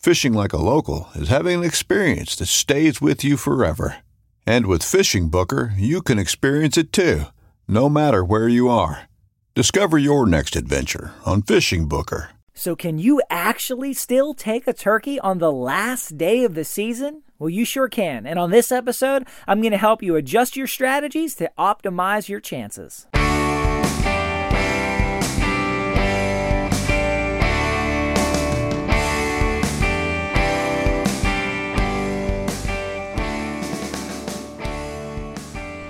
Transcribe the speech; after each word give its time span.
Fishing 0.00 0.32
like 0.32 0.54
a 0.54 0.56
local 0.56 1.10
is 1.14 1.28
having 1.28 1.58
an 1.58 1.64
experience 1.64 2.34
that 2.36 2.46
stays 2.46 3.02
with 3.02 3.22
you 3.22 3.36
forever. 3.36 3.96
And 4.46 4.64
with 4.64 4.82
Fishing 4.82 5.28
Booker, 5.28 5.74
you 5.76 6.00
can 6.00 6.18
experience 6.18 6.78
it 6.78 6.90
too, 6.90 7.24
no 7.68 7.90
matter 7.90 8.24
where 8.24 8.48
you 8.48 8.70
are. 8.70 9.10
Discover 9.54 9.98
your 9.98 10.26
next 10.26 10.56
adventure 10.56 11.12
on 11.26 11.42
Fishing 11.42 11.86
Booker. 11.86 12.30
So, 12.54 12.74
can 12.74 12.98
you 12.98 13.20
actually 13.28 13.92
still 13.92 14.32
take 14.32 14.66
a 14.66 14.72
turkey 14.72 15.20
on 15.20 15.36
the 15.36 15.52
last 15.52 16.16
day 16.16 16.44
of 16.44 16.54
the 16.54 16.64
season? 16.64 17.22
Well, 17.38 17.50
you 17.50 17.66
sure 17.66 17.88
can. 17.88 18.26
And 18.26 18.38
on 18.38 18.50
this 18.50 18.72
episode, 18.72 19.26
I'm 19.46 19.60
going 19.60 19.72
to 19.72 19.78
help 19.78 20.02
you 20.02 20.16
adjust 20.16 20.56
your 20.56 20.66
strategies 20.66 21.34
to 21.36 21.50
optimize 21.58 22.26
your 22.26 22.40
chances. 22.40 23.06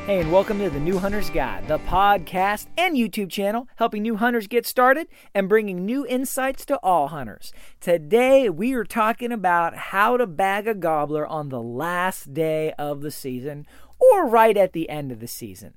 Hey, 0.07 0.21
and 0.21 0.33
welcome 0.33 0.59
to 0.59 0.71
the 0.71 0.81
New 0.81 0.99
Hunter's 0.99 1.29
Guide, 1.31 1.69
the 1.69 1.79
podcast 1.79 2.67
and 2.77 2.97
YouTube 2.97 3.31
channel 3.31 3.69
helping 3.77 4.03
new 4.03 4.17
hunters 4.17 4.49
get 4.49 4.67
started 4.67 5.07
and 5.35 5.49
bringing 5.49 5.85
new 5.85 6.07
insights 6.07 6.65
to 6.67 6.79
all 6.79 7.09
hunters. 7.09 7.53
Today, 7.81 8.49
we 8.49 8.73
are 8.73 8.83
talking 8.85 9.31
about 9.31 9.77
how 9.77 10.17
to 10.17 10.27
bag 10.27 10.67
a 10.67 10.75
gobbler 10.75 11.27
on 11.27 11.51
the 11.51 11.61
last 11.61 12.33
day 12.33 12.73
of 12.73 13.03
the 13.03 13.11
season 13.11 13.67
or 14.01 14.27
right 14.27 14.57
at 14.57 14.73
the 14.73 14.89
end 14.89 15.13
of 15.13 15.21
the 15.21 15.29
season. 15.29 15.75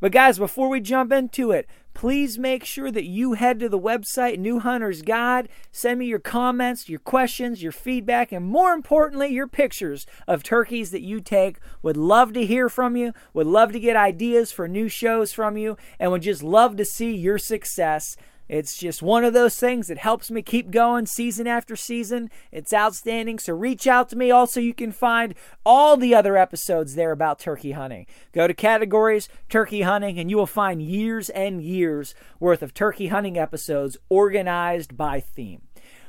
But, 0.00 0.10
guys, 0.10 0.38
before 0.38 0.68
we 0.68 0.80
jump 0.80 1.12
into 1.12 1.50
it, 1.50 1.68
please 1.96 2.38
make 2.38 2.62
sure 2.62 2.90
that 2.90 3.06
you 3.06 3.32
head 3.32 3.58
to 3.58 3.70
the 3.70 3.78
website 3.78 4.38
New 4.38 4.60
Hunter's 4.60 5.00
Guide. 5.00 5.48
Send 5.72 5.98
me 5.98 6.04
your 6.04 6.18
comments, 6.18 6.90
your 6.90 7.00
questions, 7.00 7.62
your 7.62 7.72
feedback, 7.72 8.32
and 8.32 8.44
more 8.44 8.74
importantly, 8.74 9.28
your 9.28 9.48
pictures 9.48 10.06
of 10.28 10.42
turkeys 10.42 10.90
that 10.90 11.00
you 11.00 11.22
take. 11.22 11.56
Would 11.80 11.96
love 11.96 12.34
to 12.34 12.44
hear 12.44 12.68
from 12.68 12.96
you, 12.96 13.14
would 13.32 13.46
love 13.46 13.72
to 13.72 13.80
get 13.80 13.96
ideas 13.96 14.52
for 14.52 14.68
new 14.68 14.90
shows 14.90 15.32
from 15.32 15.56
you, 15.56 15.78
and 15.98 16.12
would 16.12 16.20
just 16.20 16.42
love 16.42 16.76
to 16.76 16.84
see 16.84 17.16
your 17.16 17.38
success. 17.38 18.14
It's 18.48 18.76
just 18.76 19.02
one 19.02 19.24
of 19.24 19.32
those 19.32 19.56
things 19.56 19.88
that 19.88 19.98
helps 19.98 20.30
me 20.30 20.42
keep 20.42 20.70
going 20.70 21.06
season 21.06 21.46
after 21.46 21.74
season. 21.74 22.30
It's 22.52 22.72
outstanding. 22.72 23.38
So 23.38 23.54
reach 23.54 23.86
out 23.86 24.08
to 24.10 24.16
me. 24.16 24.30
Also, 24.30 24.60
you 24.60 24.74
can 24.74 24.92
find 24.92 25.34
all 25.64 25.96
the 25.96 26.14
other 26.14 26.36
episodes 26.36 26.94
there 26.94 27.12
about 27.12 27.38
turkey 27.38 27.72
hunting. 27.72 28.06
Go 28.32 28.46
to 28.46 28.54
categories, 28.54 29.28
turkey 29.48 29.82
hunting, 29.82 30.18
and 30.18 30.30
you 30.30 30.36
will 30.36 30.46
find 30.46 30.80
years 30.80 31.28
and 31.30 31.60
years 31.62 32.14
worth 32.38 32.62
of 32.62 32.72
turkey 32.72 33.08
hunting 33.08 33.36
episodes 33.36 33.96
organized 34.08 34.96
by 34.96 35.20
theme. 35.20 35.62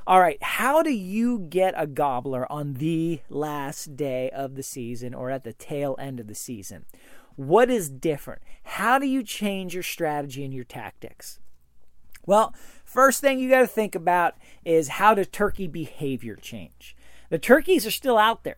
All 0.06 0.22
right, 0.22 0.42
how 0.42 0.84
do 0.84 0.92
you 0.92 1.40
get 1.40 1.74
a 1.76 1.86
gobbler 1.86 2.50
on 2.50 2.76
the 2.76 3.20
last 3.30 3.98
day 3.98 4.30
of 4.30 4.56
the 4.56 4.64
season 4.64 5.14
or 5.14 5.30
at 5.30 5.44
the 5.44 5.52
tail 5.52 5.98
end 6.00 6.22
of 6.22 6.28
the 6.28 6.36
season? 6.36 6.86
What 7.36 7.70
is 7.70 7.90
different? 7.90 8.42
How 8.64 9.00
do 9.00 9.06
you 9.06 9.22
change 9.22 9.74
your 9.74 9.84
strategy 9.84 10.46
and 10.46 10.54
your 10.54 10.64
tactics? 10.64 11.40
Well, 12.28 12.54
first 12.86 13.22
thing 13.22 13.40
you 13.40 13.50
got 13.50 13.62
to 13.62 13.68
think 13.68 13.96
about 13.96 14.36
is 14.64 14.90
how 14.90 15.16
does 15.16 15.30
turkey 15.30 15.66
behavior 15.66 16.36
change? 16.36 16.96
The 17.30 17.40
turkeys 17.40 17.88
are 17.88 17.92
still 17.92 18.18
out 18.18 18.44
there. 18.44 18.58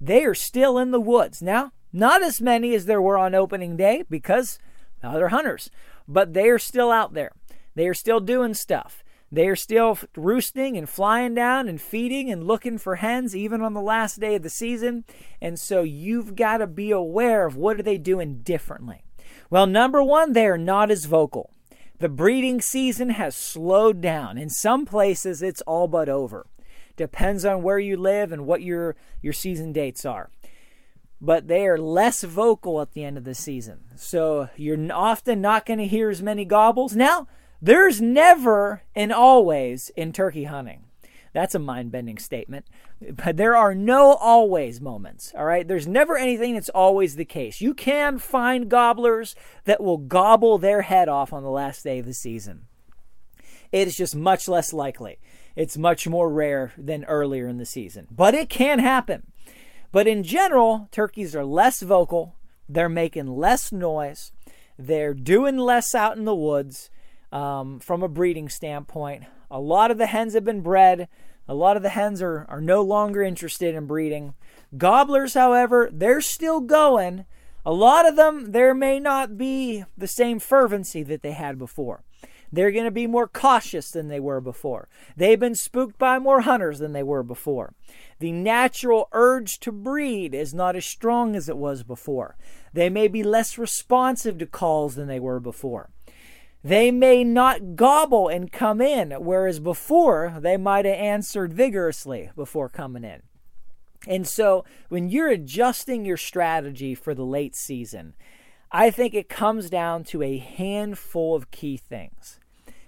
They 0.00 0.24
are 0.24 0.34
still 0.34 0.78
in 0.78 0.92
the 0.92 1.00
woods. 1.00 1.42
Now, 1.42 1.72
not 1.92 2.22
as 2.22 2.40
many 2.40 2.74
as 2.74 2.86
there 2.86 3.02
were 3.02 3.18
on 3.18 3.34
opening 3.34 3.76
day 3.76 4.04
because 4.08 4.58
other 5.02 5.28
hunters, 5.28 5.68
but 6.06 6.32
they 6.32 6.48
are 6.48 6.58
still 6.58 6.90
out 6.92 7.12
there. 7.12 7.32
They 7.74 7.88
are 7.88 7.94
still 7.94 8.20
doing 8.20 8.54
stuff. 8.54 9.02
They 9.30 9.48
are 9.48 9.56
still 9.56 9.98
roosting 10.16 10.76
and 10.76 10.88
flying 10.88 11.34
down 11.34 11.68
and 11.68 11.80
feeding 11.80 12.30
and 12.30 12.46
looking 12.46 12.78
for 12.78 12.96
hens 12.96 13.36
even 13.36 13.60
on 13.60 13.74
the 13.74 13.80
last 13.80 14.20
day 14.20 14.36
of 14.36 14.42
the 14.42 14.48
season. 14.48 15.04
And 15.40 15.58
so 15.58 15.82
you've 15.82 16.36
got 16.36 16.58
to 16.58 16.66
be 16.66 16.92
aware 16.92 17.46
of 17.46 17.56
what 17.56 17.78
are 17.78 17.82
they 17.82 17.98
doing 17.98 18.42
differently. 18.42 19.02
Well, 19.50 19.66
number 19.66 20.02
1, 20.02 20.32
they 20.32 20.46
are 20.46 20.56
not 20.56 20.90
as 20.90 21.04
vocal. 21.04 21.50
The 22.00 22.08
breeding 22.08 22.60
season 22.60 23.10
has 23.10 23.34
slowed 23.34 24.00
down. 24.00 24.38
In 24.38 24.50
some 24.50 24.86
places, 24.86 25.42
it's 25.42 25.62
all 25.62 25.88
but 25.88 26.08
over. 26.08 26.46
Depends 26.96 27.44
on 27.44 27.62
where 27.62 27.78
you 27.78 27.96
live 27.96 28.30
and 28.30 28.46
what 28.46 28.62
your, 28.62 28.94
your 29.20 29.32
season 29.32 29.72
dates 29.72 30.04
are. 30.04 30.30
But 31.20 31.48
they 31.48 31.66
are 31.66 31.78
less 31.78 32.22
vocal 32.22 32.80
at 32.80 32.92
the 32.92 33.04
end 33.04 33.18
of 33.18 33.24
the 33.24 33.34
season. 33.34 33.80
So 33.96 34.48
you're 34.56 34.92
often 34.92 35.40
not 35.40 35.66
going 35.66 35.80
to 35.80 35.86
hear 35.86 36.08
as 36.10 36.22
many 36.22 36.44
gobbles. 36.44 36.94
Now, 36.94 37.26
there's 37.60 38.00
never 38.00 38.82
and 38.94 39.12
always 39.12 39.90
in 39.96 40.12
turkey 40.12 40.44
hunting. 40.44 40.84
That's 41.32 41.56
a 41.56 41.58
mind 41.58 41.90
bending 41.90 42.18
statement. 42.18 42.66
But 43.00 43.36
there 43.36 43.56
are 43.56 43.74
no 43.74 44.14
always 44.14 44.80
moments, 44.80 45.32
all 45.36 45.44
right? 45.44 45.66
There's 45.66 45.86
never 45.86 46.16
anything 46.16 46.54
that's 46.54 46.68
always 46.70 47.14
the 47.14 47.24
case. 47.24 47.60
You 47.60 47.72
can 47.72 48.18
find 48.18 48.68
gobblers 48.68 49.36
that 49.66 49.82
will 49.82 49.98
gobble 49.98 50.58
their 50.58 50.82
head 50.82 51.08
off 51.08 51.32
on 51.32 51.44
the 51.44 51.50
last 51.50 51.84
day 51.84 52.00
of 52.00 52.06
the 52.06 52.14
season. 52.14 52.66
It 53.70 53.86
is 53.86 53.96
just 53.96 54.16
much 54.16 54.48
less 54.48 54.72
likely. 54.72 55.18
It's 55.54 55.76
much 55.76 56.08
more 56.08 56.30
rare 56.30 56.72
than 56.76 57.04
earlier 57.04 57.46
in 57.46 57.58
the 57.58 57.66
season, 57.66 58.08
but 58.10 58.34
it 58.34 58.48
can 58.48 58.78
happen. 58.78 59.32
But 59.92 60.06
in 60.06 60.22
general, 60.22 60.88
turkeys 60.90 61.34
are 61.34 61.44
less 61.44 61.80
vocal, 61.80 62.34
they're 62.68 62.88
making 62.88 63.36
less 63.36 63.72
noise, 63.72 64.32
they're 64.78 65.14
doing 65.14 65.56
less 65.56 65.94
out 65.94 66.16
in 66.16 66.24
the 66.24 66.34
woods 66.34 66.90
um, 67.32 67.80
from 67.80 68.02
a 68.02 68.08
breeding 68.08 68.48
standpoint. 68.48 69.24
A 69.50 69.60
lot 69.60 69.90
of 69.90 69.98
the 69.98 70.06
hens 70.06 70.34
have 70.34 70.44
been 70.44 70.60
bred. 70.60 71.08
A 71.48 71.54
lot 71.54 71.76
of 71.76 71.82
the 71.82 71.88
hens 71.88 72.20
are, 72.20 72.44
are 72.48 72.60
no 72.60 72.82
longer 72.82 73.22
interested 73.22 73.74
in 73.74 73.86
breeding. 73.86 74.34
Gobblers, 74.76 75.34
however, 75.34 75.88
they're 75.90 76.20
still 76.20 76.60
going. 76.60 77.24
A 77.64 77.72
lot 77.72 78.06
of 78.06 78.16
them, 78.16 78.52
there 78.52 78.74
may 78.74 79.00
not 79.00 79.38
be 79.38 79.84
the 79.96 80.06
same 80.06 80.38
fervency 80.38 81.02
that 81.02 81.22
they 81.22 81.32
had 81.32 81.58
before. 81.58 82.02
They're 82.50 82.72
going 82.72 82.84
to 82.84 82.90
be 82.90 83.06
more 83.06 83.28
cautious 83.28 83.90
than 83.90 84.08
they 84.08 84.20
were 84.20 84.40
before. 84.40 84.88
They've 85.16 85.38
been 85.38 85.54
spooked 85.54 85.98
by 85.98 86.18
more 86.18 86.42
hunters 86.42 86.78
than 86.78 86.92
they 86.92 87.02
were 87.02 87.22
before. 87.22 87.74
The 88.20 88.32
natural 88.32 89.08
urge 89.12 89.58
to 89.60 89.72
breed 89.72 90.34
is 90.34 90.54
not 90.54 90.76
as 90.76 90.86
strong 90.86 91.36
as 91.36 91.48
it 91.48 91.58
was 91.58 91.82
before. 91.82 92.36
They 92.72 92.88
may 92.88 93.08
be 93.08 93.22
less 93.22 93.58
responsive 93.58 94.38
to 94.38 94.46
calls 94.46 94.94
than 94.94 95.08
they 95.08 95.20
were 95.20 95.40
before. 95.40 95.90
They 96.64 96.90
may 96.90 97.22
not 97.22 97.76
gobble 97.76 98.28
and 98.28 98.50
come 98.50 98.80
in, 98.80 99.12
whereas 99.12 99.60
before 99.60 100.34
they 100.40 100.56
might 100.56 100.84
have 100.84 100.96
answered 100.96 101.52
vigorously 101.52 102.30
before 102.34 102.68
coming 102.68 103.04
in. 103.04 103.22
And 104.06 104.26
so 104.26 104.64
when 104.88 105.08
you're 105.08 105.28
adjusting 105.28 106.04
your 106.04 106.16
strategy 106.16 106.94
for 106.94 107.14
the 107.14 107.24
late 107.24 107.54
season, 107.54 108.14
I 108.70 108.90
think 108.90 109.14
it 109.14 109.28
comes 109.28 109.70
down 109.70 110.04
to 110.04 110.22
a 110.22 110.38
handful 110.38 111.34
of 111.34 111.50
key 111.50 111.76
things. 111.76 112.38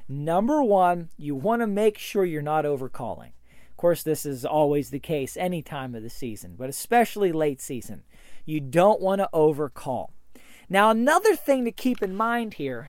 Number 0.08 0.62
one, 0.62 1.10
you 1.16 1.34
want 1.34 1.62
to 1.62 1.66
make 1.66 1.96
sure 1.96 2.24
you're 2.24 2.42
not 2.42 2.64
overcalling. 2.64 3.32
Of 3.70 3.76
course, 3.76 4.02
this 4.02 4.26
is 4.26 4.44
always 4.44 4.90
the 4.90 4.98
case 4.98 5.36
any 5.36 5.62
time 5.62 5.94
of 5.94 6.02
the 6.02 6.10
season, 6.10 6.56
but 6.58 6.68
especially 6.68 7.32
late 7.32 7.60
season. 7.60 8.02
You 8.44 8.60
don't 8.60 9.00
want 9.00 9.20
to 9.20 9.28
overcall. 9.32 10.12
Now, 10.68 10.90
another 10.90 11.34
thing 11.34 11.64
to 11.64 11.72
keep 11.72 12.02
in 12.02 12.16
mind 12.16 12.54
here 12.54 12.86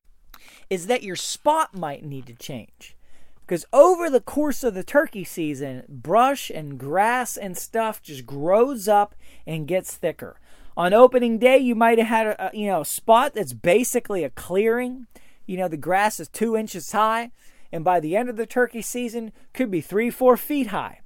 is 0.72 0.88
that 0.88 1.04
your 1.04 1.18
spot 1.18 1.76
might 1.76 2.06
need 2.06 2.26
to 2.26 2.34
change. 2.34 2.96
Because 3.42 3.66
over 3.74 4.10
the 4.10 4.22
course 4.22 4.64
of 4.64 4.74
the 4.74 4.86
turkey 4.86 5.26
season, 5.26 5.84
brush 5.90 6.50
and 6.50 6.80
grass 6.80 7.36
and 7.36 7.58
stuff 7.58 8.02
just 8.02 8.26
grows 8.26 8.88
up 8.88 9.14
and 9.46 9.68
gets 9.68 9.94
thicker. 9.94 10.40
On 10.78 10.94
opening 10.94 11.38
day, 11.38 11.58
you 11.58 11.76
might 11.76 11.98
have 11.98 12.08
had 12.08 12.28
a, 12.28 12.52
you 12.54 12.68
know 12.68 12.84
spot 12.84 13.34
that's 13.34 13.52
basically 13.52 14.24
a 14.24 14.30
clearing. 14.30 15.08
You 15.46 15.58
know 15.58 15.68
the 15.68 15.76
grass 15.76 16.22
is 16.22 16.30
two 16.30 16.56
inches 16.56 16.94
high, 16.94 17.32
and 17.74 17.84
by 17.84 18.00
the 18.00 18.16
end 18.16 18.30
of 18.30 18.38
the 18.38 18.46
turkey 18.46 18.82
season, 18.82 19.34
could 19.54 19.70
be 19.70 19.82
three, 19.82 20.10
four 20.10 20.38
feet 20.38 20.68
high. 20.68 21.02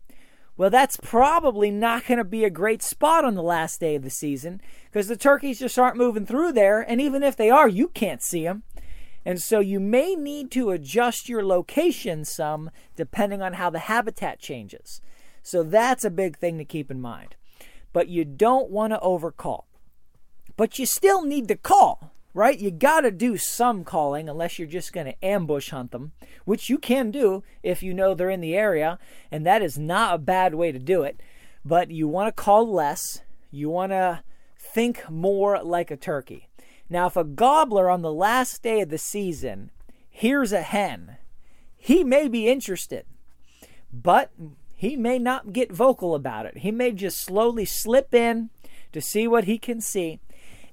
Well, 0.57 0.69
that's 0.69 0.97
probably 0.97 1.71
not 1.71 2.05
going 2.05 2.19
to 2.19 2.23
be 2.23 2.45
a 2.45 2.51
great 2.51 2.83
spot 2.83 3.25
on 3.25 3.33
the 3.33 3.41
last 3.41 3.79
day 3.79 3.95
of 3.95 4.03
the 4.03 4.11
season 4.11 4.61
because 4.85 5.07
the 5.07 5.17
turkeys 5.17 5.59
just 5.59 5.79
aren't 5.79 5.97
moving 5.97 6.27
through 6.27 6.51
there, 6.51 6.81
and 6.81 7.01
even 7.01 7.23
if 7.23 7.35
they 7.35 7.49
are, 7.49 7.67
you 7.67 7.87
can't 7.87 8.21
see 8.21 8.43
them. 8.43 8.61
And 9.25 9.41
so 9.41 9.59
you 9.59 9.79
may 9.79 10.15
need 10.15 10.51
to 10.51 10.69
adjust 10.69 11.27
your 11.27 11.43
location 11.43 12.23
some 12.23 12.69
depending 12.95 13.41
on 13.41 13.53
how 13.53 13.71
the 13.71 13.79
habitat 13.79 14.39
changes. 14.39 15.01
So 15.41 15.63
that's 15.63 16.05
a 16.05 16.11
big 16.11 16.37
thing 16.37 16.57
to 16.59 16.65
keep 16.65 16.91
in 16.91 17.01
mind. 17.01 17.35
But 17.91 18.07
you 18.07 18.23
don't 18.23 18.69
want 18.69 18.93
to 18.93 18.99
overcall. 18.99 19.67
But 20.57 20.77
you 20.79 20.85
still 20.85 21.23
need 21.23 21.47
to 21.47 21.55
call, 21.55 22.13
right? 22.33 22.57
You 22.57 22.71
got 22.71 23.01
to 23.01 23.11
do 23.11 23.37
some 23.37 23.83
calling 23.83 24.29
unless 24.29 24.59
you're 24.59 24.67
just 24.67 24.93
going 24.93 25.07
to 25.07 25.25
ambush 25.25 25.69
hunt 25.69 25.91
them, 25.91 26.11
which 26.45 26.69
you 26.69 26.77
can 26.77 27.11
do 27.11 27.43
if 27.63 27.81
you 27.81 27.93
know 27.93 28.13
they're 28.13 28.29
in 28.29 28.41
the 28.41 28.55
area. 28.55 28.99
And 29.31 29.45
that 29.45 29.61
is 29.61 29.77
not 29.77 30.15
a 30.15 30.19
bad 30.19 30.55
way 30.55 30.71
to 30.71 30.79
do 30.79 31.03
it. 31.03 31.19
But 31.63 31.89
you 31.89 32.07
want 32.07 32.27
to 32.27 32.43
call 32.43 32.71
less. 32.71 33.21
You 33.51 33.69
want 33.69 33.91
to 33.91 34.23
think 34.57 35.09
more 35.09 35.61
like 35.63 35.89
a 35.89 35.97
turkey. 35.97 36.47
Now, 36.89 37.07
if 37.07 37.17
a 37.17 37.23
gobbler 37.23 37.89
on 37.89 38.01
the 38.01 38.13
last 38.13 38.61
day 38.61 38.81
of 38.81 38.89
the 38.89 38.97
season 38.97 39.71
hears 40.09 40.51
a 40.51 40.61
hen, 40.61 41.17
he 41.75 42.03
may 42.03 42.27
be 42.27 42.47
interested, 42.47 43.05
but 43.91 44.31
he 44.75 44.95
may 44.95 45.17
not 45.17 45.53
get 45.53 45.71
vocal 45.71 46.13
about 46.13 46.45
it. 46.45 46.59
He 46.59 46.71
may 46.71 46.91
just 46.91 47.21
slowly 47.21 47.65
slip 47.65 48.13
in 48.13 48.49
to 48.91 49.01
see 49.01 49.27
what 49.27 49.45
he 49.45 49.57
can 49.57 49.81
see. 49.81 50.19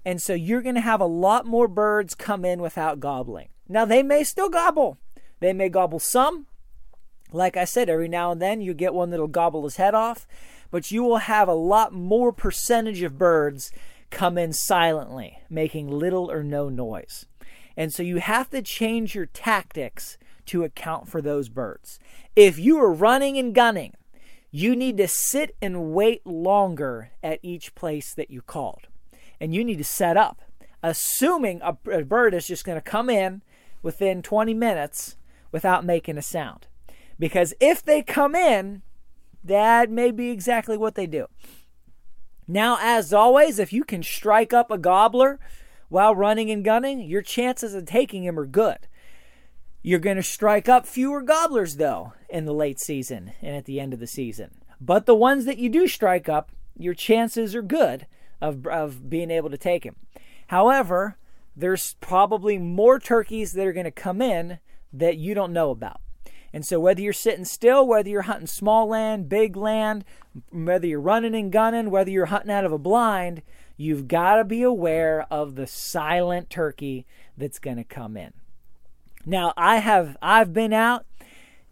And 0.05 0.21
so 0.21 0.35
you're 0.35 0.63
going 0.63 0.75
to 0.75 0.81
have 0.81 1.01
a 1.01 1.07
lot 1.07 1.47
more 1.47 1.69
birds 1.69 2.15
come 2.15 2.45
in 2.45 2.61
without 2.61 3.01
gobbling. 3.01 3.49
Now, 3.69 3.85
they 3.85 4.03
may 4.03 4.25
still 4.25 4.51
gobble. 4.51 4.99
They 5.41 5.53
may 5.53 5.69
gobble 5.69 5.99
some. 5.99 6.47
Like 7.33 7.57
I 7.57 7.65
said, 7.65 7.89
every 7.89 8.09
now 8.09 8.33
and 8.33 8.43
then 8.43 8.61
you 8.61 8.75
get 8.75 8.95
one 8.95 9.11
that'll 9.11 9.29
gobble 9.29 9.65
his 9.65 9.77
head 9.77 9.95
off, 9.95 10.27
but 10.71 10.91
you 10.91 11.03
will 11.03 11.19
have 11.19 11.49
a 11.49 11.55
lot 11.55 11.93
more 11.93 12.33
percentage 12.33 13.03
of 13.03 13.19
birds 13.19 13.71
come 14.13 14.39
in 14.39 14.53
silently, 14.53 15.39
making 15.51 15.89
little 15.89 16.31
or 16.31 16.45
no 16.45 16.69
noise. 16.69 17.27
And 17.77 17.93
so 17.93 18.03
you 18.03 18.19
have 18.19 18.51
to 18.51 18.63
change 18.63 19.15
your 19.15 19.27
tactics 19.27 20.19
to 20.47 20.63
account 20.63 21.09
for 21.09 21.21
those 21.21 21.49
birds. 21.49 21.99
If 22.37 22.59
you 22.59 22.79
are 22.79 22.93
running 22.93 23.39
and 23.39 23.55
gunning, 23.55 23.95
you 24.51 24.77
need 24.77 24.99
to 24.99 25.09
sit 25.09 25.57
and 25.63 25.93
wait 25.93 26.27
longer 26.27 27.11
at 27.23 27.41
each 27.43 27.75
place 27.75 28.15
that 28.15 28.31
you 28.31 28.43
called. 28.43 28.87
And 29.41 29.55
you 29.55 29.65
need 29.65 29.79
to 29.79 29.85
set 29.85 30.17
up, 30.17 30.43
assuming 30.83 31.61
a, 31.63 31.77
a 31.91 32.05
bird 32.05 32.35
is 32.35 32.47
just 32.47 32.65
going 32.65 32.77
to 32.77 32.83
come 32.83 33.09
in 33.09 33.43
within 33.83 34.23
20 34.23 34.55
minutes 34.55 35.17
without 35.51 35.85
making 35.85 36.19
a 36.19 36.23
sound. 36.23 36.67
Because 37.19 37.55
if 37.61 37.83
they 37.83 38.03
come 38.03 38.35
in, 38.35 38.83
that 39.43 39.91
may 39.91 40.11
be 40.11 40.31
exactly 40.31 40.77
what 40.77 40.95
they 40.95 41.07
do. 41.07 41.27
Now, 42.49 42.79
as 42.81 43.13
always, 43.13 43.59
if 43.59 43.73
you 43.73 43.85
can 43.85 44.03
strike 44.03 44.53
up 44.53 44.71
a 44.71 44.79
gobbler 44.79 45.39
while 45.89 46.15
running 46.15 46.51
and 46.51 46.65
gunning, 46.65 47.01
your 47.03 47.23
chances 47.23 47.75
of 47.75 47.87
taking 47.87 48.25
him 48.25 48.39
are 48.39 48.47
good. 48.47 48.89
You're 49.83 50.01
going 50.01 50.17
to 50.17 50.23
strike 50.23 50.69
up 50.69 50.87
fewer 50.87 51.23
gobblers, 51.23 51.77
though, 51.77 52.13
in 52.29 52.45
the 52.45 52.55
late 52.55 52.81
season 52.81 53.33
and 53.43 53.57
at 53.57 53.65
the 53.65 53.81
end 53.81 53.93
of 53.93 54.01
the 54.01 54.07
season. 54.07 54.53
But 54.81 55.07
the 55.07 55.15
ones 55.15 55.45
that 55.45 55.59
you 55.59 55.69
do 55.69 55.87
strike 55.87 56.29
up, 56.29 56.51
your 56.77 56.95
chances 56.95 57.55
are 57.55 57.63
good 57.63 58.07
of, 58.41 58.67
of 58.67 59.09
being 59.09 59.31
able 59.31 59.51
to 59.51 59.59
take 59.59 59.85
him. 59.85 59.97
However, 60.49 61.17
there's 61.57 61.95
probably 62.01 62.59
more 62.59 62.99
turkeys 62.99 63.53
that 63.53 63.67
are 63.67 63.73
going 63.73 63.85
to 63.85 63.91
come 63.91 64.21
in 64.21 64.59
that 64.93 65.17
you 65.17 65.35
don't 65.35 65.53
know 65.53 65.71
about. 65.71 66.01
And 66.53 66.67
so, 66.67 66.79
whether 66.79 67.01
you're 67.01 67.13
sitting 67.13 67.45
still, 67.45 67.87
whether 67.87 68.09
you're 68.09 68.23
hunting 68.23 68.47
small 68.47 68.87
land, 68.87 69.29
big 69.29 69.57
land, 69.57 70.05
whether 70.51 70.87
you're 70.87 71.01
running 71.01 71.35
and 71.35 71.51
gunning, 71.51 71.91
whether 71.91 72.11
you're 72.11 72.27
hunting 72.27 72.51
out 72.51 72.65
of 72.65 72.73
a 72.73 72.79
blind, 72.79 73.43
you've 73.77 74.07
got 74.07 74.37
to 74.37 74.45
be 74.45 74.63
aware 74.63 75.27
of 75.31 75.55
the 75.55 75.67
silent 75.67 76.51
turkey 76.51 77.07
that's 77.37 77.59
going 77.59 77.79
to 77.79 77.85
come 77.85 78.17
in. 78.17 78.33
Now, 79.25 79.55
I 79.57 79.79
have 79.79 80.17
I've 80.21 80.53
been 80.53 80.73
out 80.73 81.07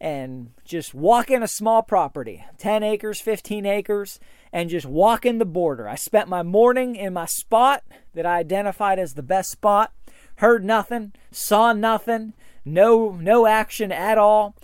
and 0.00 0.52
just 0.64 0.94
walking 0.94 1.42
a 1.42 1.48
small 1.48 1.82
property, 1.82 2.42
10 2.56 2.82
acres, 2.82 3.20
15 3.20 3.66
acres, 3.66 4.18
and 4.50 4.70
just 4.70 4.86
walking 4.86 5.38
the 5.38 5.44
border. 5.44 5.86
I 5.86 5.96
spent 5.96 6.26
my 6.26 6.42
morning 6.42 6.96
in 6.96 7.12
my 7.12 7.26
spot 7.26 7.82
that 8.14 8.24
I 8.24 8.38
identified 8.38 8.98
as 8.98 9.12
the 9.12 9.22
best 9.22 9.50
spot. 9.50 9.92
Heard 10.36 10.64
nothing, 10.64 11.12
saw 11.30 11.74
nothing, 11.74 12.32
no 12.64 13.10
no 13.10 13.46
action 13.46 13.92
at 13.92 14.16
all 14.16 14.54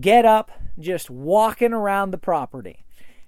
get 0.00 0.24
up, 0.24 0.50
just 0.78 1.10
walking 1.10 1.72
around 1.72 2.10
the 2.10 2.18
property. 2.18 2.84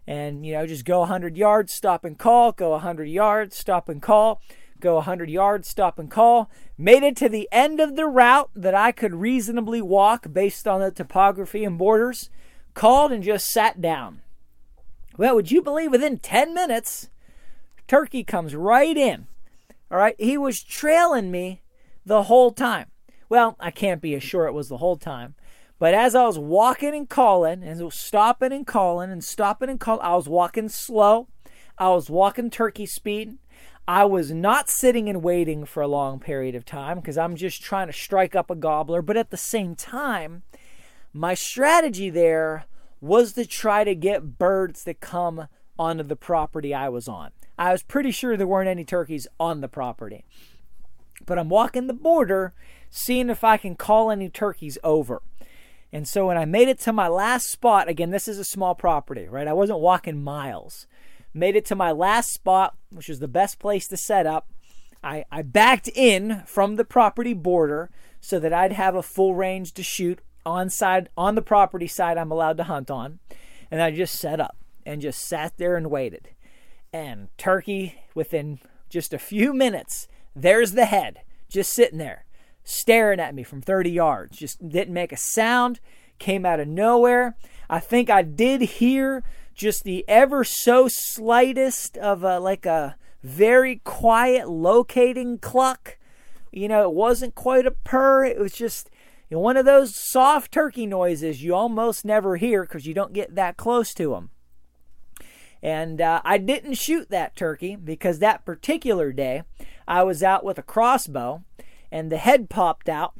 And, 0.06 0.46
you 0.46 0.54
know, 0.54 0.66
just 0.66 0.84
go 0.84 1.00
100 1.00 1.36
yards, 1.36 1.72
stop 1.72 2.04
and 2.04 2.18
call, 2.18 2.52
go 2.52 2.70
100 2.70 3.08
yards, 3.08 3.56
stop 3.56 3.88
and 3.88 4.00
call, 4.00 4.40
go 4.78 4.94
100 4.96 5.28
yards, 5.28 5.68
stop 5.68 5.98
and 5.98 6.10
call. 6.10 6.50
Made 6.78 7.02
it 7.02 7.16
to 7.16 7.28
the 7.28 7.48
end 7.50 7.80
of 7.80 7.96
the 7.96 8.06
route 8.06 8.50
that 8.54 8.74
I 8.74 8.92
could 8.92 9.14
reasonably 9.14 9.82
walk 9.82 10.32
based 10.32 10.68
on 10.68 10.80
the 10.80 10.90
topography 10.90 11.64
and 11.64 11.76
borders, 11.76 12.30
called 12.74 13.10
and 13.10 13.22
just 13.22 13.48
sat 13.48 13.80
down. 13.80 14.22
Well, 15.16 15.34
would 15.34 15.50
you 15.50 15.62
believe 15.62 15.90
within 15.90 16.18
10 16.18 16.54
minutes, 16.54 17.08
Turkey 17.88 18.22
comes 18.22 18.54
right 18.54 18.96
in. 18.96 19.26
All 19.90 19.98
right, 19.98 20.16
he 20.18 20.36
was 20.36 20.62
trailing 20.62 21.30
me 21.30 21.62
the 22.04 22.24
whole 22.24 22.50
time. 22.50 22.90
Well, 23.28 23.56
I 23.58 23.70
can't 23.70 24.02
be 24.02 24.14
as 24.14 24.22
sure 24.22 24.46
it 24.46 24.52
was 24.52 24.68
the 24.68 24.76
whole 24.76 24.96
time, 24.96 25.34
but 25.78 25.94
as 25.94 26.14
I 26.14 26.24
was 26.24 26.38
walking 26.38 26.94
and 26.94 27.08
calling, 27.08 27.62
and 27.62 27.92
stopping 27.92 28.52
and 28.52 28.66
calling 28.66 29.10
and 29.10 29.22
stopping 29.22 29.68
and 29.68 29.80
calling, 29.80 30.04
I 30.04 30.14
was 30.16 30.28
walking 30.28 30.68
slow. 30.68 31.28
I 31.78 31.90
was 31.90 32.08
walking 32.08 32.50
turkey 32.50 32.86
speed. 32.86 33.36
I 33.88 34.04
was 34.04 34.32
not 34.32 34.68
sitting 34.68 35.08
and 35.08 35.22
waiting 35.22 35.64
for 35.64 35.82
a 35.82 35.88
long 35.88 36.18
period 36.18 36.54
of 36.54 36.64
time 36.64 36.98
because 36.98 37.18
I'm 37.18 37.36
just 37.36 37.62
trying 37.62 37.86
to 37.86 37.92
strike 37.92 38.34
up 38.34 38.50
a 38.50 38.56
gobbler. 38.56 39.02
But 39.02 39.16
at 39.16 39.30
the 39.30 39.36
same 39.36 39.76
time, 39.76 40.42
my 41.12 41.34
strategy 41.34 42.10
there 42.10 42.64
was 43.00 43.34
to 43.34 43.46
try 43.46 43.84
to 43.84 43.94
get 43.94 44.38
birds 44.38 44.84
that 44.84 45.00
come 45.00 45.46
onto 45.78 46.02
the 46.02 46.16
property 46.16 46.74
I 46.74 46.88
was 46.88 47.06
on. 47.06 47.30
I 47.58 47.72
was 47.72 47.82
pretty 47.82 48.10
sure 48.10 48.36
there 48.36 48.46
weren't 48.46 48.68
any 48.68 48.84
turkeys 48.84 49.28
on 49.38 49.60
the 49.60 49.68
property. 49.68 50.24
But 51.24 51.38
I'm 51.38 51.48
walking 51.48 51.86
the 51.86 51.94
border, 51.94 52.54
seeing 52.90 53.30
if 53.30 53.44
I 53.44 53.56
can 53.56 53.76
call 53.76 54.10
any 54.10 54.28
turkeys 54.28 54.78
over. 54.82 55.22
And 55.92 56.06
so 56.06 56.26
when 56.26 56.36
I 56.36 56.44
made 56.44 56.68
it 56.68 56.80
to 56.80 56.92
my 56.92 57.08
last 57.08 57.48
spot, 57.48 57.88
again, 57.88 58.10
this 58.10 58.28
is 58.28 58.38
a 58.38 58.44
small 58.44 58.74
property, 58.74 59.28
right? 59.28 59.48
I 59.48 59.52
wasn't 59.52 59.80
walking 59.80 60.22
miles. 60.22 60.86
Made 61.32 61.56
it 61.56 61.64
to 61.66 61.76
my 61.76 61.92
last 61.92 62.32
spot, 62.32 62.76
which 62.90 63.08
was 63.08 63.20
the 63.20 63.28
best 63.28 63.58
place 63.58 63.86
to 63.88 63.96
set 63.96 64.26
up. 64.26 64.50
I, 65.02 65.24
I 65.30 65.42
backed 65.42 65.88
in 65.94 66.42
from 66.46 66.76
the 66.76 66.84
property 66.84 67.32
border 67.32 67.90
so 68.20 68.38
that 68.40 68.52
I'd 68.52 68.72
have 68.72 68.94
a 68.94 69.02
full 69.02 69.34
range 69.34 69.72
to 69.74 69.82
shoot 69.82 70.20
on 70.44 70.70
side 70.70 71.08
on 71.16 71.34
the 71.34 71.42
property 71.42 71.86
side 71.86 72.18
I'm 72.18 72.30
allowed 72.30 72.56
to 72.58 72.64
hunt 72.64 72.90
on. 72.90 73.20
And 73.70 73.80
I 73.82 73.90
just 73.90 74.14
set 74.14 74.40
up 74.40 74.56
and 74.84 75.00
just 75.00 75.20
sat 75.20 75.56
there 75.56 75.76
and 75.76 75.90
waited. 75.90 76.30
And 76.92 77.28
turkey 77.38 78.00
within 78.14 78.60
just 78.88 79.12
a 79.12 79.18
few 79.18 79.52
minutes, 79.52 80.08
there's 80.34 80.72
the 80.72 80.86
head 80.86 81.20
just 81.48 81.72
sitting 81.72 81.98
there 81.98 82.25
staring 82.66 83.20
at 83.20 83.34
me 83.34 83.44
from 83.44 83.62
30 83.62 83.90
yards. 83.90 84.36
Just 84.36 84.68
didn't 84.68 84.92
make 84.92 85.12
a 85.12 85.16
sound, 85.16 85.80
came 86.18 86.44
out 86.44 86.60
of 86.60 86.66
nowhere. 86.66 87.36
I 87.70 87.78
think 87.78 88.10
I 88.10 88.22
did 88.22 88.60
hear 88.60 89.22
just 89.54 89.84
the 89.84 90.04
ever 90.08 90.44
so 90.44 90.88
slightest 90.88 91.96
of 91.96 92.22
a 92.22 92.38
like 92.38 92.66
a 92.66 92.96
very 93.22 93.76
quiet 93.84 94.50
locating 94.50 95.38
cluck. 95.38 95.96
You 96.52 96.68
know, 96.68 96.82
it 96.82 96.92
wasn't 96.92 97.34
quite 97.34 97.66
a 97.66 97.70
purr. 97.70 98.24
It 98.24 98.38
was 98.38 98.52
just 98.52 98.90
you 99.30 99.36
know, 99.36 99.40
one 99.40 99.56
of 99.56 99.64
those 99.64 99.94
soft 99.94 100.52
turkey 100.52 100.86
noises 100.86 101.42
you 101.42 101.54
almost 101.54 102.04
never 102.04 102.36
hear 102.36 102.62
because 102.62 102.86
you 102.86 102.94
don't 102.94 103.12
get 103.12 103.34
that 103.36 103.56
close 103.56 103.94
to 103.94 104.10
them. 104.10 104.30
And 105.62 106.00
uh, 106.00 106.20
I 106.24 106.38
didn't 106.38 106.74
shoot 106.74 107.10
that 107.10 107.36
turkey 107.36 107.76
because 107.76 108.18
that 108.18 108.44
particular 108.44 109.12
day 109.12 109.42
I 109.86 110.02
was 110.02 110.22
out 110.22 110.44
with 110.44 110.58
a 110.58 110.62
crossbow 110.62 111.44
and 111.90 112.10
the 112.10 112.18
head 112.18 112.48
popped 112.50 112.88
out 112.88 113.14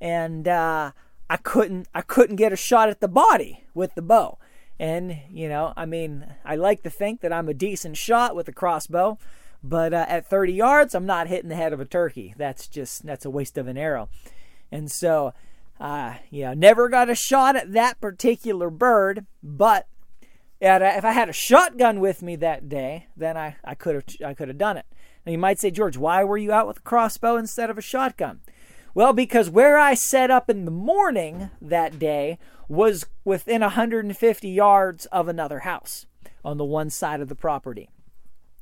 and 0.00 0.48
uh, 0.48 0.92
I 1.28 1.36
couldn't 1.36 1.88
I 1.94 2.02
couldn't 2.02 2.36
get 2.36 2.52
a 2.52 2.56
shot 2.56 2.88
at 2.88 3.00
the 3.00 3.08
body 3.08 3.64
with 3.74 3.94
the 3.94 4.02
bow. 4.02 4.38
And 4.78 5.18
you 5.30 5.48
know, 5.48 5.72
I 5.76 5.86
mean, 5.86 6.26
I 6.44 6.56
like 6.56 6.82
to 6.84 6.90
think 6.90 7.20
that 7.20 7.32
I'm 7.32 7.48
a 7.48 7.54
decent 7.54 7.96
shot 7.96 8.34
with 8.34 8.48
a 8.48 8.52
crossbow, 8.52 9.18
but 9.62 9.92
uh, 9.92 10.06
at 10.08 10.26
30 10.26 10.52
yards, 10.52 10.94
I'm 10.94 11.06
not 11.06 11.28
hitting 11.28 11.50
the 11.50 11.56
head 11.56 11.72
of 11.72 11.80
a 11.80 11.84
turkey. 11.84 12.34
That's 12.36 12.66
just 12.66 13.04
that's 13.04 13.24
a 13.24 13.30
waste 13.30 13.58
of 13.58 13.68
an 13.68 13.76
arrow. 13.76 14.08
And 14.72 14.90
so, 14.90 15.34
uh, 15.78 16.14
you 16.30 16.44
know, 16.44 16.54
never 16.54 16.88
got 16.88 17.10
a 17.10 17.14
shot 17.14 17.56
at 17.56 17.72
that 17.72 18.00
particular 18.00 18.70
bird, 18.70 19.26
but 19.42 19.86
if 20.62 21.04
I 21.04 21.12
had 21.12 21.28
a 21.28 21.34
shotgun 21.34 22.00
with 22.00 22.22
me 22.22 22.36
that 22.36 22.68
day, 22.68 23.06
then 23.16 23.36
I, 23.36 23.56
I 23.64 23.74
could 23.74 23.94
have 23.94 24.04
I 24.24 24.34
could 24.34 24.48
have 24.48 24.58
done 24.58 24.76
it. 24.76 24.86
Now 25.24 25.32
you 25.32 25.38
might 25.38 25.58
say, 25.58 25.70
George, 25.70 25.96
why 25.96 26.24
were 26.24 26.38
you 26.38 26.52
out 26.52 26.66
with 26.66 26.78
a 26.78 26.82
crossbow 26.82 27.36
instead 27.36 27.70
of 27.70 27.78
a 27.78 27.82
shotgun? 27.82 28.40
Well, 28.94 29.12
because 29.12 29.48
where 29.48 29.78
I 29.78 29.94
set 29.94 30.30
up 30.30 30.50
in 30.50 30.64
the 30.64 30.70
morning 30.70 31.50
that 31.60 31.98
day 31.98 32.38
was 32.68 33.06
within 33.24 33.60
150 33.60 34.48
yards 34.48 35.06
of 35.06 35.28
another 35.28 35.60
house 35.60 36.06
on 36.44 36.56
the 36.56 36.64
one 36.64 36.90
side 36.90 37.20
of 37.20 37.28
the 37.28 37.34
property. 37.34 37.88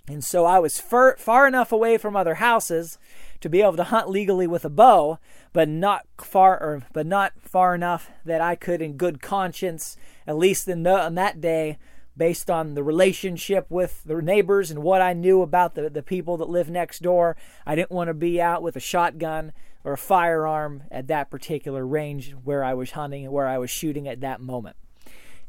And 0.09 0.25
so 0.25 0.47
I 0.47 0.59
was 0.59 0.79
far, 0.79 1.17
far 1.19 1.47
enough 1.47 1.71
away 1.71 1.99
from 1.99 2.17
other 2.17 2.37
houses 2.37 2.99
to 3.41 3.49
be 3.49 3.61
able 3.61 3.77
to 3.77 3.85
hunt 3.85 4.09
legally 4.09 4.47
with 4.47 4.65
a 4.65 4.71
bow, 4.71 5.19
but 5.53 5.69
not 5.69 6.07
far 6.19 6.61
or, 6.61 6.83
but 6.93 7.07
not 7.07 7.33
far 7.41 7.75
enough 7.75 8.11
that 8.25 8.41
I 8.41 8.55
could 8.55 8.81
in 8.81 8.97
good 8.97 9.21
conscience, 9.21 9.97
at 10.27 10.39
least 10.39 10.67
in 10.67 10.83
the, 10.83 10.99
on 10.99 11.15
that 11.17 11.41
day, 11.41 11.79
based 12.19 12.51
on 12.51 12.75
the 12.75 12.83
relationship 12.83 13.67
with 13.71 14.03
the 14.05 14.21
neighbors 14.21 14.71
and 14.71 14.83
what 14.83 15.01
I 15.01 15.13
knew 15.13 15.41
about 15.41 15.75
the, 15.75 15.89
the 15.89 16.03
people 16.03 16.37
that 16.37 16.49
live 16.49 16.69
next 16.69 17.01
door. 17.01 17.37
I 17.65 17.75
didn't 17.75 17.93
want 17.93 18.09
to 18.09 18.15
be 18.15 18.41
out 18.41 18.63
with 18.63 18.77
a 18.77 18.81
shotgun 18.81 19.53
or 19.85 19.93
a 19.93 19.99
firearm 19.99 20.83
at 20.91 21.07
that 21.07 21.31
particular 21.31 21.87
range 21.87 22.33
where 22.45 22.65
I 22.65 22.75
was 22.75 22.91
hunting 22.91 23.25
and 23.25 23.33
where 23.33 23.47
I 23.47 23.57
was 23.57 23.71
shooting 23.71 24.09
at 24.09 24.21
that 24.21 24.41
moment. 24.41 24.77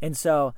And 0.02 0.16
so, 0.16 0.54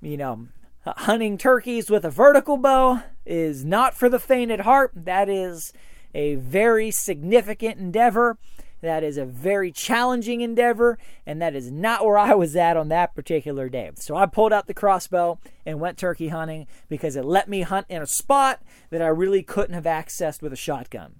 you 0.00 0.16
know, 0.16 0.48
hunting 0.84 1.38
turkeys 1.38 1.88
with 1.88 2.04
a 2.04 2.10
vertical 2.10 2.56
bow 2.56 3.02
is 3.24 3.64
not 3.64 3.94
for 3.94 4.08
the 4.08 4.18
faint 4.18 4.50
at 4.50 4.60
heart. 4.60 4.90
That 4.94 5.28
is 5.28 5.72
a 6.14 6.34
very 6.34 6.90
significant 6.90 7.78
endeavor. 7.78 8.36
That 8.82 9.04
is 9.04 9.16
a 9.16 9.24
very 9.24 9.70
challenging 9.72 10.40
endeavor, 10.40 10.98
and 11.24 11.40
that 11.40 11.54
is 11.54 11.70
not 11.70 12.04
where 12.04 12.18
I 12.18 12.34
was 12.34 12.56
at 12.56 12.76
on 12.76 12.88
that 12.88 13.14
particular 13.14 13.68
day. 13.68 13.92
So 13.94 14.16
I 14.16 14.26
pulled 14.26 14.52
out 14.52 14.66
the 14.66 14.74
crossbow 14.74 15.38
and 15.64 15.80
went 15.80 15.98
turkey 15.98 16.28
hunting 16.28 16.66
because 16.88 17.16
it 17.16 17.24
let 17.24 17.48
me 17.48 17.62
hunt 17.62 17.86
in 17.88 18.02
a 18.02 18.06
spot 18.06 18.60
that 18.90 19.00
I 19.00 19.06
really 19.06 19.42
couldn't 19.42 19.74
have 19.74 19.84
accessed 19.84 20.42
with 20.42 20.52
a 20.52 20.56
shotgun. 20.56 21.14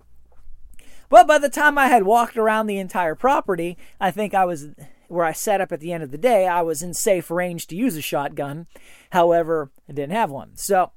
But 1.08 1.28
by 1.28 1.38
the 1.38 1.48
time 1.48 1.78
I 1.78 1.86
had 1.86 2.02
walked 2.02 2.36
around 2.36 2.66
the 2.66 2.78
entire 2.78 3.14
property, 3.14 3.78
I 4.00 4.10
think 4.10 4.34
I 4.34 4.44
was 4.44 4.70
where 5.12 5.26
I 5.26 5.32
set 5.32 5.60
up 5.60 5.70
at 5.70 5.80
the 5.80 5.92
end 5.92 6.02
of 6.02 6.10
the 6.10 6.18
day, 6.18 6.48
I 6.48 6.62
was 6.62 6.82
in 6.82 6.94
safe 6.94 7.30
range 7.30 7.66
to 7.66 7.76
use 7.76 7.96
a 7.96 8.00
shotgun. 8.00 8.66
However, 9.10 9.70
I 9.86 9.92
didn't 9.92 10.14
have 10.14 10.30
one. 10.30 10.56
So 10.56 10.92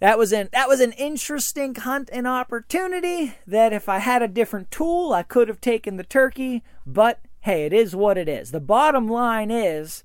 that 0.00 0.18
was 0.18 0.32
an 0.32 0.48
that 0.52 0.68
was 0.68 0.80
an 0.80 0.92
interesting 0.92 1.74
hunt 1.74 2.08
and 2.12 2.26
opportunity 2.26 3.34
that 3.46 3.72
if 3.72 3.88
I 3.88 3.98
had 3.98 4.22
a 4.22 4.28
different 4.28 4.70
tool, 4.70 5.12
I 5.12 5.22
could 5.22 5.48
have 5.48 5.60
taken 5.60 5.96
the 5.96 6.04
turkey, 6.04 6.64
but 6.86 7.20
hey, 7.42 7.66
it 7.66 7.72
is 7.72 7.94
what 7.94 8.18
it 8.18 8.28
is. 8.28 8.50
The 8.50 8.60
bottom 8.60 9.08
line 9.08 9.50
is 9.50 10.02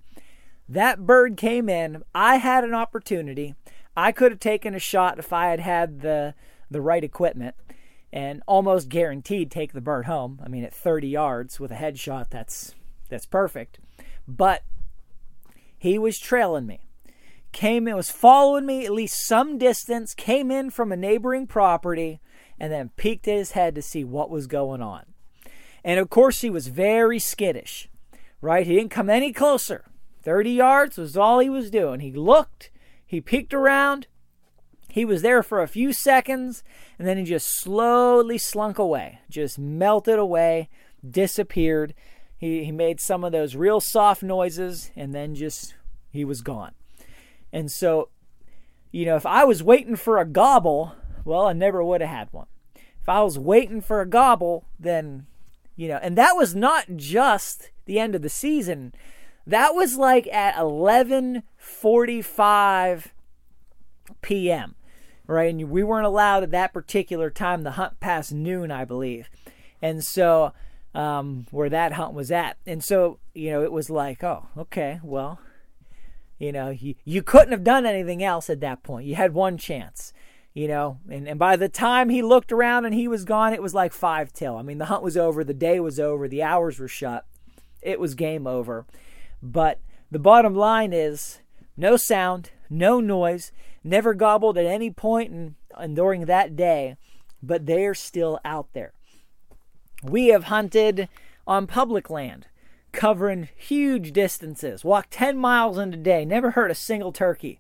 that 0.68 1.06
bird 1.06 1.38
came 1.38 1.70
in, 1.70 2.04
I 2.14 2.38
had 2.38 2.64
an 2.64 2.74
opportunity. 2.74 3.56
I 3.96 4.12
could 4.12 4.34
have 4.34 4.40
taken 4.40 4.75
a 4.75 4.80
shot 4.80 5.18
if 5.18 5.32
I 5.32 5.48
had 5.48 5.62
had 5.62 6.02
the 6.02 6.36
the 6.70 6.82
right 6.82 7.04
equipment 7.04 7.56
and 8.12 8.44
almost 8.48 8.90
guaranteed 8.90 9.50
take 9.50 9.72
the 9.72 9.82
bird 9.82 10.06
home. 10.06 10.42
I 10.44 10.50
mean 10.50 10.66
at 10.66 10.74
30 10.74 11.08
yards 11.08 11.60
with 11.60 11.72
a 11.72 11.75
headshot, 11.75 12.30
that's 12.30 12.75
that's 13.08 13.25
perfect. 13.25 13.80
But 14.28 14.64
he 15.78 15.98
was 15.98 16.20
trailing 16.20 16.66
me 16.66 16.85
came 17.56 17.88
in, 17.88 17.96
was 17.96 18.12
following 18.12 18.66
me 18.66 18.86
at 18.86 18.92
least 18.92 19.26
some 19.26 19.58
distance, 19.58 20.14
came 20.14 20.52
in 20.52 20.70
from 20.70 20.92
a 20.92 20.98
neighboring 20.98 21.48
property, 21.48 22.20
and 22.60 22.72
then 22.72 22.92
peeked 22.98 23.28
at 23.30 23.38
his 23.38 23.52
head 23.52 23.74
to 23.74 23.82
see 23.82 24.04
what 24.04 24.30
was 24.30 24.46
going 24.46 24.82
on. 24.82 25.06
And 25.84 25.98
of 25.98 26.10
course, 26.10 26.42
he 26.42 26.50
was 26.50 26.68
very 26.68 27.18
skittish, 27.18 27.90
right? 28.42 28.68
He 28.68 28.76
didn't 28.76 28.92
come 28.92 29.10
any 29.10 29.32
closer. 29.32 29.86
30 30.22 30.52
yards 30.52 30.98
was 30.98 31.16
all 31.16 31.40
he 31.40 31.50
was 31.50 31.72
doing. 31.72 32.02
He 32.02 32.12
looked, 32.12 32.72
he 33.06 33.22
peeked 33.22 33.54
around, 33.54 34.08
he 34.90 35.06
was 35.06 35.22
there 35.22 35.42
for 35.42 35.62
a 35.62 35.68
few 35.68 35.94
seconds, 35.94 36.62
and 37.00 37.08
then 37.08 37.18
he 37.18 37.24
just 37.24 37.48
slowly 37.62 38.38
slunk 38.38 38.78
away, 38.78 39.20
just 39.30 39.58
melted 39.58 40.20
away, 40.20 40.68
disappeared. 41.10 41.94
He, 42.38 42.66
he 42.66 42.72
made 42.74 43.00
some 43.00 43.24
of 43.24 43.32
those 43.32 43.56
real 43.56 43.80
soft 43.80 44.24
noises, 44.24 44.92
and 44.94 45.16
then 45.16 45.36
just 45.36 45.76
he 46.12 46.26
was 46.26 46.42
gone. 46.42 46.74
And 47.56 47.72
so, 47.72 48.10
you 48.92 49.06
know, 49.06 49.16
if 49.16 49.26
I 49.26 49.46
was 49.46 49.64
waiting 49.64 49.96
for 49.96 50.20
a 50.20 50.26
gobble, 50.26 50.94
well, 51.24 51.48
I 51.48 51.54
never 51.54 51.82
would 51.82 52.02
have 52.02 52.10
had 52.10 52.28
one. 52.34 52.48
If 52.76 53.08
I 53.08 53.24
was 53.24 53.40
waiting 53.40 53.80
for 53.80 54.02
a 54.02 54.06
gobble, 54.06 54.66
then, 54.78 55.28
you 55.78 55.88
know, 55.88 55.98
and 56.02 56.18
that 56.18 56.36
was 56.36 56.54
not 56.54 56.98
just 56.98 57.72
the 57.86 57.98
end 57.98 58.14
of 58.14 58.24
the 58.24 58.28
season. 58.28 58.94
That 59.48 59.74
was 59.74 59.96
like 59.96 60.28
at 60.28 60.58
11:45 60.58 63.06
p.m. 64.22 64.76
Right, 65.26 65.50
and 65.50 65.70
we 65.70 65.82
weren't 65.82 66.06
allowed 66.06 66.44
at 66.44 66.52
that 66.52 66.74
particular 66.74 67.30
time 67.30 67.64
to 67.64 67.72
hunt 67.72 68.02
past 68.02 68.34
noon, 68.34 68.70
I 68.70 68.84
believe, 68.84 69.30
and 69.82 70.04
so 70.04 70.52
um, 70.94 71.46
where 71.52 71.70
that 71.70 71.94
hunt 71.94 72.14
was 72.14 72.32
at, 72.32 72.58
and 72.68 72.84
so 72.84 73.20
you 73.34 73.52
know 73.52 73.64
it 73.64 73.72
was 73.72 73.90
like, 73.90 74.26
oh, 74.26 74.48
okay, 74.58 75.00
well, 75.02 75.40
you 76.38 76.51
know, 76.51 76.70
you, 76.70 76.96
you 77.04 77.22
couldn't 77.24 77.51
have 77.51 77.63
done 77.63 77.86
anything 77.86 78.24
else 78.24 78.50
at 78.50 78.60
that 78.62 78.84
point. 78.84 79.08
You 79.08 79.15
had 79.15 79.34
one 79.34 79.58
chance, 79.58 80.13
you 80.54 80.68
know, 80.68 81.00
and, 81.10 81.27
and 81.27 81.39
by 81.39 81.56
the 81.56 81.70
time 81.70 82.10
he 82.10 82.22
looked 82.22 82.51
around 82.51 82.86
and 82.86 82.94
he 82.94 83.08
was 83.08 83.24
gone, 83.24 83.54
it 83.54 83.62
was 83.62 83.74
like 83.74 83.94
five 83.94 84.34
till. 84.34 84.58
I 84.58 84.62
mean, 84.62 84.77
the 84.77 84.86
hunt 84.86 85.04
was 85.04 85.18
over, 85.18 85.44
the 85.44 85.54
day 85.54 85.80
was 85.80 86.00
over, 86.00 86.27
the 86.27 86.44
hours 86.44 86.80
were 86.80 86.88
shut. 86.88 87.25
It 87.82 88.00
was 88.00 88.15
game 88.15 88.48
over. 88.48 88.86
But 89.42 89.80
the 90.12 90.20
bottom 90.20 90.56
line 90.56 90.92
is 90.92 91.39
no 91.77 91.98
sound, 91.98 92.51
no 92.70 93.00
noise, 93.00 93.51
never 93.84 94.13
gobbled 94.13 94.58
at 94.58 94.65
any 94.65 94.89
point 94.89 95.32
in, 95.32 95.56
in 95.80 95.94
during 95.94 96.25
that 96.25 96.56
day, 96.56 96.98
but 97.42 97.65
they're 97.65 97.94
still 97.94 98.39
out 98.44 98.68
there. 98.74 98.94
We 100.04 100.27
have 100.27 100.46
hunted 100.46 101.08
on 101.48 101.68
public 101.68 102.10
land 102.10 102.48
covering 102.96 103.50
huge 103.56 104.14
distances. 104.14 104.84
Walked 104.84 105.12
10 105.12 105.38
miles 105.38 105.78
in 105.78 105.94
a 105.94 105.98
day, 105.98 106.25
never 106.25 106.52
heard 106.52 106.72
a 106.72 106.75
single 106.75 107.12
turkey. 107.12 107.60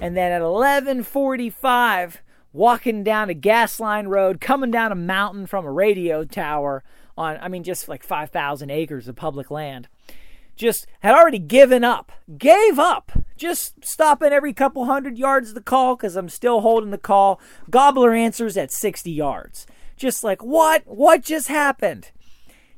And 0.00 0.16
then 0.16 0.32
at 0.32 0.40
11:45, 0.40 2.22
walking 2.52 3.04
down 3.04 3.28
a 3.28 3.34
gas 3.34 3.80
line 3.80 4.06
road, 4.06 4.40
coming 4.40 4.70
down 4.70 4.92
a 4.92 4.96
mountain 4.96 5.46
from 5.46 5.66
a 5.66 5.72
radio 5.72 6.24
tower 6.24 6.82
on 7.18 7.38
I 7.40 7.48
mean 7.48 7.62
just 7.62 7.88
like 7.88 8.02
5,000 8.02 8.70
acres 8.70 9.08
of 9.08 9.16
public 9.16 9.50
land. 9.50 9.88
Just 10.56 10.86
had 11.00 11.14
already 11.14 11.38
given 11.38 11.84
up. 11.84 12.12
Gave 12.38 12.78
up. 12.78 13.12
Just 13.36 13.84
stopping 13.84 14.32
every 14.32 14.52
couple 14.52 14.84
hundred 14.84 15.18
yards 15.18 15.48
of 15.50 15.54
the 15.54 15.60
call 15.60 15.96
cuz 15.96 16.16
I'm 16.16 16.28
still 16.28 16.60
holding 16.60 16.90
the 16.90 16.98
call. 16.98 17.40
Gobbler 17.70 18.14
answers 18.14 18.56
at 18.56 18.70
60 18.70 19.10
yards. 19.10 19.66
Just 19.96 20.22
like, 20.22 20.42
"What? 20.42 20.82
What 20.86 21.22
just 21.22 21.48
happened?" 21.48 22.10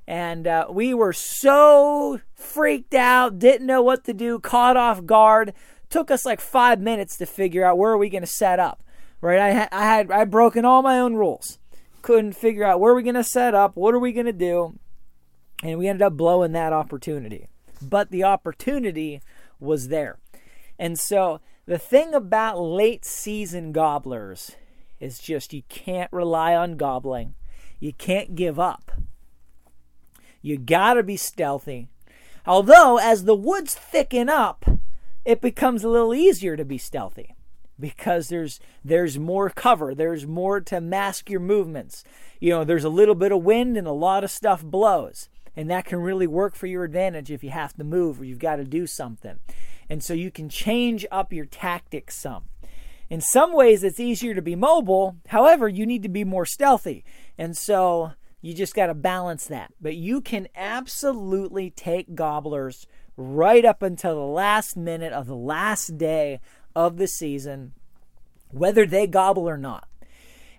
And 0.06 0.46
uh, 0.46 0.66
we 0.70 0.94
were 0.94 1.12
so 1.12 2.20
freaked 2.34 2.94
out, 2.94 3.38
didn't 3.38 3.66
know 3.66 3.82
what 3.82 4.04
to 4.04 4.12
do, 4.12 4.38
caught 4.38 4.76
off 4.76 5.06
guard. 5.06 5.52
Took 5.90 6.10
us 6.10 6.24
like 6.24 6.40
five 6.40 6.80
minutes 6.80 7.16
to 7.18 7.26
figure 7.26 7.64
out 7.64 7.78
where 7.78 7.92
are 7.92 7.98
we 7.98 8.08
going 8.08 8.22
to 8.22 8.26
set 8.26 8.58
up. 8.58 8.82
Right? 9.20 9.38
I 9.38 9.50
had 9.50 9.68
I 9.70 9.84
had 9.84 10.10
I 10.10 10.24
broken 10.24 10.64
all 10.64 10.82
my 10.82 10.98
own 10.98 11.14
rules. 11.14 11.58
Couldn't 12.02 12.32
figure 12.32 12.64
out 12.64 12.80
where 12.80 12.92
are 12.92 12.96
we 12.96 13.04
going 13.04 13.14
to 13.14 13.22
set 13.22 13.54
up, 13.54 13.76
what 13.76 13.94
are 13.94 14.00
we 14.00 14.12
going 14.12 14.26
to 14.26 14.32
do, 14.32 14.78
and 15.62 15.78
we 15.78 15.86
ended 15.86 16.02
up 16.02 16.16
blowing 16.16 16.50
that 16.52 16.72
opportunity. 16.72 17.46
But 17.80 18.10
the 18.10 18.24
opportunity 18.24 19.22
was 19.60 19.88
there. 19.88 20.18
And 20.78 20.98
so 20.98 21.40
the 21.66 21.78
thing 21.78 22.12
about 22.12 22.60
late 22.60 23.04
season 23.04 23.70
gobblers 23.70 24.56
is 24.98 25.20
just 25.20 25.52
you 25.52 25.62
can't 25.68 26.12
rely 26.12 26.56
on 26.56 26.76
gobbling. 26.76 27.34
You 27.78 27.92
can't 27.92 28.34
give 28.34 28.58
up. 28.58 28.90
You 30.42 30.58
gotta 30.58 31.02
be 31.02 31.16
stealthy. 31.16 31.88
Although, 32.46 32.98
as 32.98 33.24
the 33.24 33.34
woods 33.34 33.74
thicken 33.74 34.28
up, 34.28 34.66
it 35.24 35.40
becomes 35.40 35.84
a 35.84 35.88
little 35.88 36.14
easier 36.14 36.56
to 36.56 36.64
be 36.64 36.78
stealthy 36.78 37.34
because 37.80 38.28
there's 38.28 38.60
there's 38.84 39.18
more 39.18 39.48
cover 39.48 39.94
there's 39.94 40.26
more 40.26 40.60
to 40.60 40.78
mask 40.78 41.30
your 41.30 41.40
movements 41.40 42.04
you 42.38 42.50
know 42.50 42.64
there's 42.64 42.84
a 42.84 42.90
little 42.90 43.14
bit 43.14 43.32
of 43.32 43.42
wind 43.42 43.78
and 43.78 43.86
a 43.86 43.92
lot 43.92 44.22
of 44.22 44.30
stuff 44.30 44.62
blows 44.62 45.30
and 45.56 45.70
that 45.70 45.86
can 45.86 45.98
really 45.98 46.26
work 46.26 46.54
for 46.54 46.66
your 46.66 46.84
advantage 46.84 47.30
if 47.30 47.42
you 47.42 47.50
have 47.50 47.72
to 47.74 47.82
move 47.82 48.20
or 48.20 48.24
you've 48.24 48.38
got 48.38 48.56
to 48.56 48.64
do 48.64 48.86
something 48.86 49.38
And 49.88 50.02
so 50.02 50.14
you 50.14 50.30
can 50.30 50.48
change 50.48 51.04
up 51.10 51.34
your 51.34 51.44
tactics 51.44 52.16
some. 52.16 52.44
In 53.10 53.20
some 53.20 53.52
ways, 53.52 53.84
it's 53.84 54.00
easier 54.00 54.34
to 54.34 54.40
be 54.40 54.56
mobile. 54.56 55.16
However, 55.26 55.68
you 55.68 55.84
need 55.84 56.02
to 56.02 56.08
be 56.08 56.24
more 56.24 56.46
stealthy. 56.46 57.04
And 57.36 57.54
so 57.54 58.12
you 58.42 58.52
just 58.52 58.74
got 58.74 58.88
to 58.88 58.94
balance 58.94 59.46
that. 59.46 59.72
But 59.80 59.94
you 59.94 60.20
can 60.20 60.48
absolutely 60.54 61.70
take 61.70 62.14
gobblers 62.14 62.86
right 63.16 63.64
up 63.64 63.82
until 63.82 64.16
the 64.16 64.20
last 64.26 64.76
minute 64.76 65.12
of 65.12 65.26
the 65.26 65.36
last 65.36 65.96
day 65.96 66.40
of 66.74 66.96
the 66.96 67.06
season, 67.06 67.72
whether 68.50 68.84
they 68.84 69.06
gobble 69.06 69.48
or 69.48 69.56
not. 69.56 69.88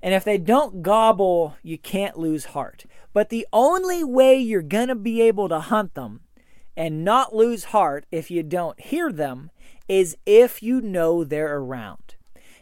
And 0.01 0.13
if 0.13 0.23
they 0.23 0.37
don't 0.37 0.81
gobble, 0.81 1.55
you 1.61 1.77
can't 1.77 2.17
lose 2.17 2.45
heart. 2.45 2.85
But 3.13 3.29
the 3.29 3.47
only 3.53 4.03
way 4.03 4.37
you're 4.37 4.61
going 4.61 4.87
to 4.87 4.95
be 4.95 5.21
able 5.21 5.49
to 5.49 5.59
hunt 5.59 5.93
them 5.93 6.21
and 6.75 7.05
not 7.05 7.35
lose 7.35 7.65
heart 7.65 8.05
if 8.11 8.31
you 8.31 8.43
don't 8.43 8.79
hear 8.79 9.11
them 9.11 9.51
is 9.87 10.17
if 10.25 10.63
you 10.63 10.81
know 10.81 11.23
they're 11.23 11.57
around. 11.57 12.02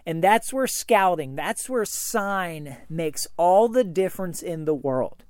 And 0.05 0.24
that's 0.24 0.51
where 0.51 0.67
scouting, 0.67 1.36
that's 1.36 1.70
where 1.70 1.86
sign 1.86 2.77
makes 2.89 3.27
all 3.38 3.67
the 3.67 3.84
difference 3.84 4.41
in 4.41 4.65
the 4.65 4.74
world. 4.74 5.24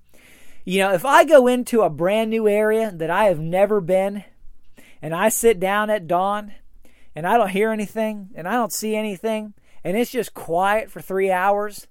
You 0.63 0.79
know, 0.79 0.93
if 0.93 1.05
I 1.05 1.25
go 1.25 1.47
into 1.47 1.81
a 1.81 1.89
brand 1.89 2.29
new 2.29 2.47
area 2.47 2.91
that 2.91 3.09
I 3.09 3.25
have 3.25 3.39
never 3.39 3.81
been 3.81 4.23
and 5.01 5.13
I 5.13 5.29
sit 5.29 5.59
down 5.59 5.89
at 5.89 6.07
dawn 6.07 6.53
and 7.15 7.27
I 7.27 7.37
don't 7.37 7.49
hear 7.49 7.71
anything 7.71 8.29
and 8.35 8.47
I 8.47 8.53
don't 8.53 8.71
see 8.71 8.95
anything 8.95 9.53
and 9.83 9.97
it's 9.97 10.11
just 10.11 10.33
quiet 10.33 10.91
for 10.91 11.01
three 11.01 11.31
hours, 11.31 11.87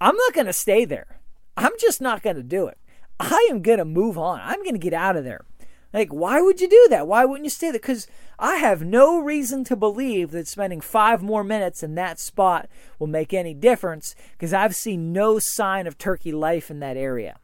I'm 0.00 0.16
not 0.16 0.32
going 0.32 0.46
to 0.46 0.52
stay 0.52 0.84
there. 0.84 1.20
I'm 1.56 1.72
just 1.78 2.00
not 2.00 2.22
going 2.22 2.36
to 2.36 2.42
do 2.42 2.66
it. 2.66 2.78
I 3.20 3.46
am 3.50 3.62
going 3.62 3.78
to 3.78 3.84
move 3.84 4.18
on. 4.18 4.40
I'm 4.42 4.62
going 4.62 4.74
to 4.74 4.80
get 4.80 4.94
out 4.94 5.16
of 5.16 5.24
there. 5.24 5.44
Like, 5.92 6.12
why 6.12 6.40
would 6.40 6.60
you 6.60 6.68
do 6.68 6.88
that? 6.90 7.06
Why 7.06 7.24
wouldn't 7.24 7.44
you 7.44 7.50
stay 7.50 7.68
there? 7.70 7.74
Because 7.74 8.08
I 8.38 8.56
have 8.56 8.82
no 8.82 9.20
reason 9.20 9.64
to 9.64 9.76
believe 9.76 10.30
that 10.32 10.48
spending 10.48 10.80
five 10.80 11.22
more 11.22 11.44
minutes 11.44 11.82
in 11.82 11.94
that 11.94 12.18
spot 12.18 12.68
will 12.98 13.06
make 13.06 13.32
any 13.32 13.54
difference 13.54 14.14
because 14.32 14.52
I've 14.52 14.74
seen 14.74 15.12
no 15.12 15.38
sign 15.38 15.86
of 15.86 15.98
turkey 15.98 16.32
life 16.32 16.70
in 16.70 16.80
that 16.80 16.96
area. 16.96 17.38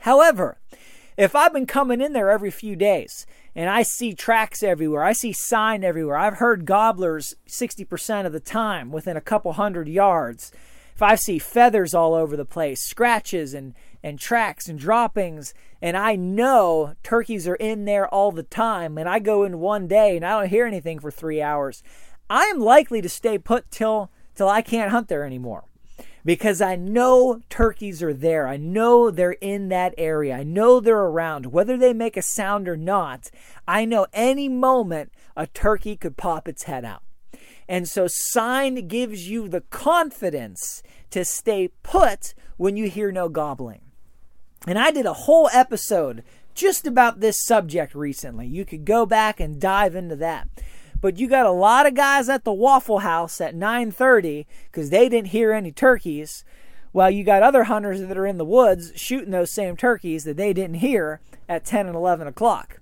However, 0.00 0.58
if 1.16 1.34
I've 1.34 1.52
been 1.52 1.66
coming 1.66 2.00
in 2.00 2.12
there 2.12 2.30
every 2.30 2.50
few 2.50 2.76
days 2.76 3.26
and 3.54 3.68
I 3.68 3.82
see 3.82 4.14
tracks 4.14 4.62
everywhere, 4.62 5.02
I 5.02 5.12
see 5.12 5.32
sign 5.32 5.82
everywhere, 5.82 6.16
I've 6.16 6.34
heard 6.38 6.64
gobblers 6.64 7.34
60% 7.48 8.24
of 8.24 8.32
the 8.32 8.40
time 8.40 8.92
within 8.92 9.16
a 9.16 9.20
couple 9.20 9.52
hundred 9.54 9.88
yards. 9.88 10.52
If 10.94 11.02
I 11.02 11.16
see 11.16 11.38
feathers 11.38 11.92
all 11.92 12.14
over 12.14 12.36
the 12.36 12.44
place, 12.44 12.82
scratches 12.82 13.54
and 13.54 13.74
and 14.02 14.18
tracks 14.18 14.68
and 14.68 14.78
droppings 14.78 15.54
and 15.80 15.96
I 15.96 16.16
know 16.16 16.94
turkeys 17.02 17.46
are 17.48 17.56
in 17.56 17.84
there 17.84 18.08
all 18.08 18.32
the 18.32 18.42
time 18.42 18.98
and 18.98 19.08
I 19.08 19.18
go 19.18 19.44
in 19.44 19.60
one 19.60 19.86
day 19.86 20.16
and 20.16 20.24
I 20.24 20.40
don't 20.40 20.50
hear 20.50 20.66
anything 20.66 20.98
for 20.98 21.10
3 21.10 21.40
hours, 21.42 21.82
I 22.30 22.44
am 22.44 22.60
likely 22.60 23.00
to 23.00 23.08
stay 23.08 23.38
put 23.38 23.70
till 23.70 24.10
till 24.34 24.48
I 24.48 24.62
can't 24.62 24.92
hunt 24.92 25.08
there 25.08 25.24
anymore. 25.24 25.64
Because 26.24 26.60
I 26.60 26.76
know 26.76 27.40
turkeys 27.48 28.02
are 28.02 28.12
there. 28.14 28.46
I 28.46 28.56
know 28.56 29.10
they're 29.10 29.32
in 29.32 29.68
that 29.68 29.94
area. 29.98 30.36
I 30.36 30.42
know 30.44 30.78
they're 30.78 30.96
around. 30.96 31.46
Whether 31.46 31.76
they 31.76 31.92
make 31.92 32.16
a 32.16 32.22
sound 32.22 32.68
or 32.68 32.76
not, 32.76 33.30
I 33.66 33.84
know 33.84 34.06
any 34.12 34.48
moment 34.48 35.12
a 35.36 35.46
turkey 35.46 35.96
could 35.96 36.16
pop 36.16 36.46
its 36.46 36.64
head 36.64 36.84
out. 36.84 37.02
And 37.68 37.88
so 37.88 38.06
sign 38.08 38.88
gives 38.88 39.28
you 39.28 39.48
the 39.48 39.62
confidence 39.62 40.82
to 41.10 41.24
stay 41.24 41.68
put 41.82 42.34
when 42.56 42.76
you 42.76 42.88
hear 42.88 43.10
no 43.10 43.28
gobbling. 43.28 43.87
And 44.66 44.78
I 44.78 44.90
did 44.90 45.06
a 45.06 45.12
whole 45.12 45.48
episode 45.52 46.24
just 46.54 46.86
about 46.86 47.20
this 47.20 47.44
subject 47.44 47.94
recently. 47.94 48.46
You 48.46 48.64
could 48.64 48.84
go 48.84 49.06
back 49.06 49.40
and 49.40 49.60
dive 49.60 49.94
into 49.94 50.16
that. 50.16 50.48
But 51.00 51.18
you 51.18 51.28
got 51.28 51.46
a 51.46 51.52
lot 51.52 51.86
of 51.86 51.94
guys 51.94 52.28
at 52.28 52.44
the 52.44 52.52
Waffle 52.52 53.00
House 53.00 53.40
at 53.40 53.54
9:30 53.54 54.46
because 54.66 54.90
they 54.90 55.08
didn't 55.08 55.28
hear 55.28 55.52
any 55.52 55.70
turkeys, 55.70 56.44
while 56.90 57.10
you 57.10 57.22
got 57.22 57.42
other 57.42 57.64
hunters 57.64 58.00
that 58.00 58.18
are 58.18 58.26
in 58.26 58.38
the 58.38 58.44
woods 58.44 58.92
shooting 58.96 59.30
those 59.30 59.52
same 59.52 59.76
turkeys 59.76 60.24
that 60.24 60.36
they 60.36 60.52
didn't 60.52 60.76
hear 60.76 61.20
at 61.48 61.64
10 61.64 61.86
and 61.86 61.94
11 61.94 62.26
o'clock. 62.26 62.80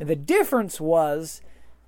And 0.00 0.08
the 0.08 0.16
difference 0.16 0.80
was 0.80 1.42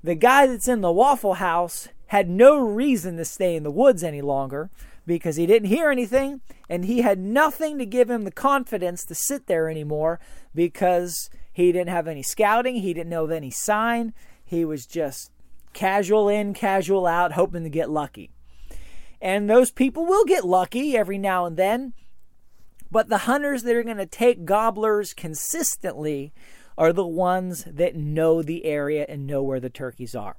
the 0.05 0.14
guy 0.14 0.46
that's 0.46 0.68
in 0.68 0.83
the 0.83 0.92
Waffle 0.92 1.35
House 1.35 1.88
had 2.09 2.29
no 2.29 2.59
reason 2.59 3.16
to 3.16 3.24
stay 3.24 3.57
in 3.57 3.62
the 3.62 3.70
woods 3.70 4.05
any 4.05 4.20
longer 4.20 4.70
because 5.07 5.37
he 5.37 5.47
didn't 5.47 5.69
hear 5.69 5.90
anything 5.90 6.40
and 6.69 6.85
he 6.85 7.03
had 7.03 7.19
nothing 7.19 7.79
to 7.79 7.87
give 7.87 8.11
him 8.11 8.25
the 8.25 8.33
confidence 8.33 9.05
to 9.05 9.14
sit 9.14 9.47
there 9.47 9.69
anymore 9.69 10.19
because 10.55 11.31
he 11.53 11.73
didn't 11.73 11.90
have 11.90 12.09
any 12.09 12.23
scouting, 12.23 12.77
he 12.77 12.92
didn't 12.92 13.11
know 13.11 13.25
of 13.25 13.31
any 13.31 13.51
sign. 13.51 14.12
He 14.45 14.64
was 14.64 14.87
just 14.87 15.31
casual 15.73 16.29
in, 16.29 16.55
casual 16.55 17.07
out, 17.07 17.33
hoping 17.33 17.64
to 17.64 17.71
get 17.71 17.90
lucky. 17.90 18.31
And 19.21 19.49
those 19.49 19.71
people 19.71 20.05
will 20.05 20.25
get 20.25 20.45
lucky 20.45 20.97
every 20.97 21.19
now 21.19 21.47
and 21.47 21.57
then. 21.57 21.95
But 22.90 23.09
the 23.09 23.19
hunters 23.19 23.62
that 23.62 23.75
are 23.75 23.83
going 23.83 23.97
to 23.97 24.07
take 24.07 24.45
gobblers 24.45 25.12
consistently 25.12 26.33
are 26.79 26.92
the 26.92 27.07
ones 27.07 27.64
that 27.64 27.97
know 27.97 28.42
the 28.42 28.64
area 28.64 29.07
and 29.09 29.27
know 29.27 29.42
where 29.42 29.61
the 29.61 29.71
turkeys 29.71 30.14
are. 30.14 30.37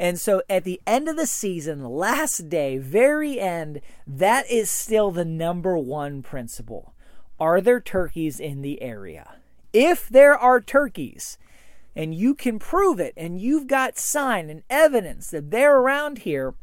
And 0.00 0.18
so 0.18 0.42
at 0.48 0.64
the 0.64 0.80
end 0.86 1.10
of 1.10 1.16
the 1.16 1.26
season, 1.26 1.84
last 1.84 2.48
day, 2.48 2.78
very 2.78 3.38
end, 3.38 3.82
that 4.06 4.50
is 4.50 4.70
still 4.70 5.10
the 5.10 5.26
number 5.26 5.76
one 5.76 6.22
principle. 6.22 6.94
Are 7.38 7.60
there 7.60 7.82
turkeys 7.82 8.40
in 8.40 8.62
the 8.62 8.80
area? 8.80 9.36
If 9.74 10.08
there 10.08 10.34
are 10.34 10.58
turkeys, 10.58 11.36
and 11.94 12.14
you 12.14 12.34
can 12.34 12.58
prove 12.58 12.98
it, 12.98 13.12
and 13.14 13.38
you've 13.38 13.66
got 13.66 13.98
sign 13.98 14.48
and 14.48 14.62
evidence 14.70 15.28
that 15.32 15.50
they're 15.50 15.76
around 15.76 16.20
here, 16.20 16.54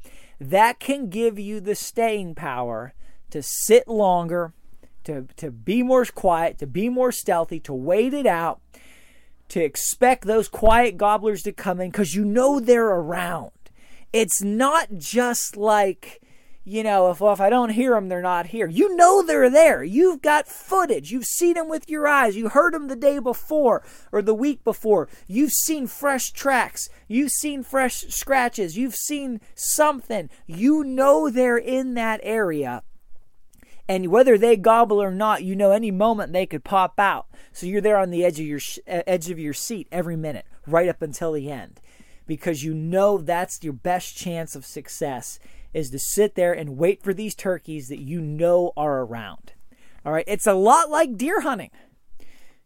that 0.42 0.80
can 0.80 1.08
give 1.08 1.38
you 1.38 1.60
the 1.60 1.76
staying 1.76 2.34
power 2.34 2.96
to 3.30 3.44
sit 3.44 3.88
longer, 3.88 4.54
to, 5.04 5.28
to 5.36 5.52
be 5.52 5.84
more 5.84 6.06
quiet, 6.06 6.58
to 6.58 6.66
be 6.66 6.90
more 6.90 7.12
stealthy, 7.12 7.60
to 7.60 7.74
wait 7.74 8.16
it 8.16 8.26
out, 8.26 8.62
to 9.50 9.64
expect 9.64 10.26
those 10.26 10.48
quiet 10.48 10.98
gobblers 10.98 11.44
to 11.44 11.52
come 11.52 11.80
in 11.80 11.90
because 11.92 12.16
you 12.16 12.26
know 12.26 12.60
they're 12.60 12.88
around. 12.88 13.52
It's 14.14 14.42
not 14.42 14.90
just 14.98 15.58
like, 15.58 16.22
you 16.64 16.84
know, 16.84 17.12
if, 17.12 17.22
well, 17.22 17.34
if 17.34 17.42
I 17.42 17.50
don't 17.50 17.70
hear 17.70 17.94
them, 17.94 18.10
they're 18.10 18.22
not 18.22 18.48
here. 18.48 18.68
You 18.68 18.96
know 18.96 19.22
they're 19.22 19.50
there. 19.50 19.84
You've 19.84 20.22
got 20.22 20.48
footage. 20.48 21.12
You've 21.12 21.26
seen 21.26 21.54
them 21.54 21.70
with 21.70 21.90
your 21.90 22.08
eyes. 22.08 22.36
You 22.36 22.50
heard 22.50 22.74
them 22.74 22.88
the 22.88 22.96
day 22.96 23.20
before 23.20 23.84
or 24.12 24.22
the 24.22 24.34
week 24.34 24.64
before. 24.64 25.08
You've 25.28 25.52
seen 25.52 25.88
fresh 25.88 26.32
tracks. 26.32 26.90
You've 27.08 27.32
seen 27.32 27.64
fresh 27.64 28.06
scratches. 28.10 28.78
You've 28.78 28.96
seen 28.96 29.40
something. 29.56 30.30
You 30.46 30.84
know 30.84 31.30
they're 31.30 31.58
in 31.58 31.94
that 31.94 32.20
area. 32.24 32.84
And 33.90 34.08
whether 34.08 34.38
they 34.38 34.58
gobble 34.58 35.02
or 35.02 35.12
not, 35.12 35.44
you 35.44 35.56
know 35.56 35.72
any 35.72 35.92
moment 35.92 36.34
they 36.34 36.46
could 36.46 36.64
pop 36.64 37.00
out. 37.00 37.28
So 37.54 37.66
you're 37.66 37.82
there 37.82 37.98
on 37.98 38.10
the 38.10 38.26
edge 38.26 38.40
of 38.40 38.46
your 38.46 38.60
edge 38.86 39.30
of 39.30 39.40
your 39.40 39.54
seat 39.54 39.88
every 39.92 40.18
minute, 40.18 40.46
right 40.66 40.90
up 40.90 41.02
until 41.02 41.32
the 41.32 41.50
end, 41.50 41.80
because 42.26 42.64
you 42.64 42.74
know 42.74 43.18
that's 43.18 43.64
your 43.64 43.74
best 43.74 44.18
chance 44.18 44.56
of 44.56 44.66
success 44.66 45.40
is 45.74 45.90
to 45.92 46.00
sit 46.00 46.36
there 46.36 46.54
and 46.54 46.78
wait 46.78 47.02
for 47.02 47.14
these 47.14 47.36
turkeys 47.36 47.88
that 47.88 48.00
you 48.00 48.20
know 48.20 48.74
are 48.76 49.02
around. 49.02 49.54
All 50.06 50.12
right, 50.12 50.26
it's 50.28 50.48
a 50.48 50.54
lot 50.54 50.90
like 50.90 51.18
deer 51.18 51.42
hunting. 51.42 51.72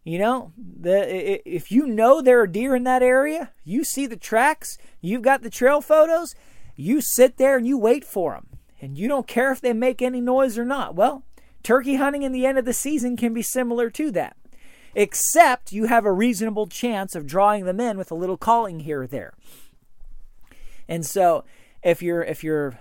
You 0.04 0.18
know, 0.18 0.52
the 0.56 1.40
if 1.48 1.70
you 1.70 1.86
know 1.86 2.20
there 2.20 2.40
are 2.40 2.46
deer 2.48 2.74
in 2.74 2.82
that 2.84 3.04
area, 3.04 3.52
you 3.64 3.84
see 3.84 4.06
the 4.06 4.16
tracks, 4.16 4.76
you've 5.00 5.22
got 5.22 5.42
the 5.42 5.50
trail 5.50 5.80
photos, 5.80 6.34
you 6.74 7.00
sit 7.00 7.36
there 7.36 7.56
and 7.56 7.66
you 7.66 7.78
wait 7.78 8.04
for 8.04 8.32
them 8.32 8.51
and 8.82 8.98
you 8.98 9.06
don't 9.06 9.28
care 9.28 9.52
if 9.52 9.60
they 9.60 9.72
make 9.72 10.02
any 10.02 10.20
noise 10.20 10.58
or 10.58 10.64
not. 10.64 10.96
Well, 10.96 11.22
turkey 11.62 11.94
hunting 11.94 12.22
in 12.22 12.32
the 12.32 12.44
end 12.44 12.58
of 12.58 12.64
the 12.64 12.72
season 12.72 13.16
can 13.16 13.32
be 13.32 13.40
similar 13.40 13.88
to 13.90 14.10
that, 14.10 14.36
except 14.94 15.72
you 15.72 15.84
have 15.84 16.04
a 16.04 16.12
reasonable 16.12 16.66
chance 16.66 17.14
of 17.14 17.26
drawing 17.26 17.64
them 17.64 17.78
in 17.78 17.96
with 17.96 18.10
a 18.10 18.16
little 18.16 18.36
calling 18.36 18.80
here 18.80 19.02
or 19.02 19.06
there. 19.06 19.34
And 20.88 21.06
so, 21.06 21.44
if 21.82 22.02
you're 22.02 22.24
if 22.24 22.42
you're 22.42 22.78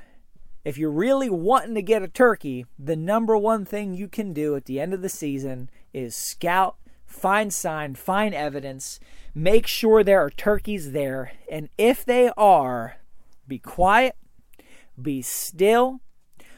if 0.66 0.78
you're 0.78 0.92
really 0.92 1.30
wanting 1.30 1.76
to 1.76 1.82
get 1.84 2.04
a 2.04 2.08
turkey, 2.08 2.66
the 2.78 2.96
number 2.96 3.38
one 3.38 3.64
thing 3.64 3.94
you 3.94 4.08
can 4.08 4.34
do 4.34 4.56
at 4.56 4.66
the 4.66 4.80
end 4.80 4.94
of 4.94 5.04
the 5.04 5.10
season 5.10 5.70
is 5.94 6.16
scout, 6.16 6.78
find 7.06 7.54
sign, 7.54 7.94
find 7.94 8.34
evidence, 8.34 9.00
make 9.36 9.68
sure 9.68 10.04
there 10.04 10.24
are 10.24 10.30
turkeys 10.32 10.92
there, 10.92 11.34
and 11.50 11.70
if 11.78 12.04
they 12.04 12.32
are, 12.38 12.98
be 13.48 13.60
quiet, 13.60 14.16
be 15.04 15.22
still, 15.22 16.02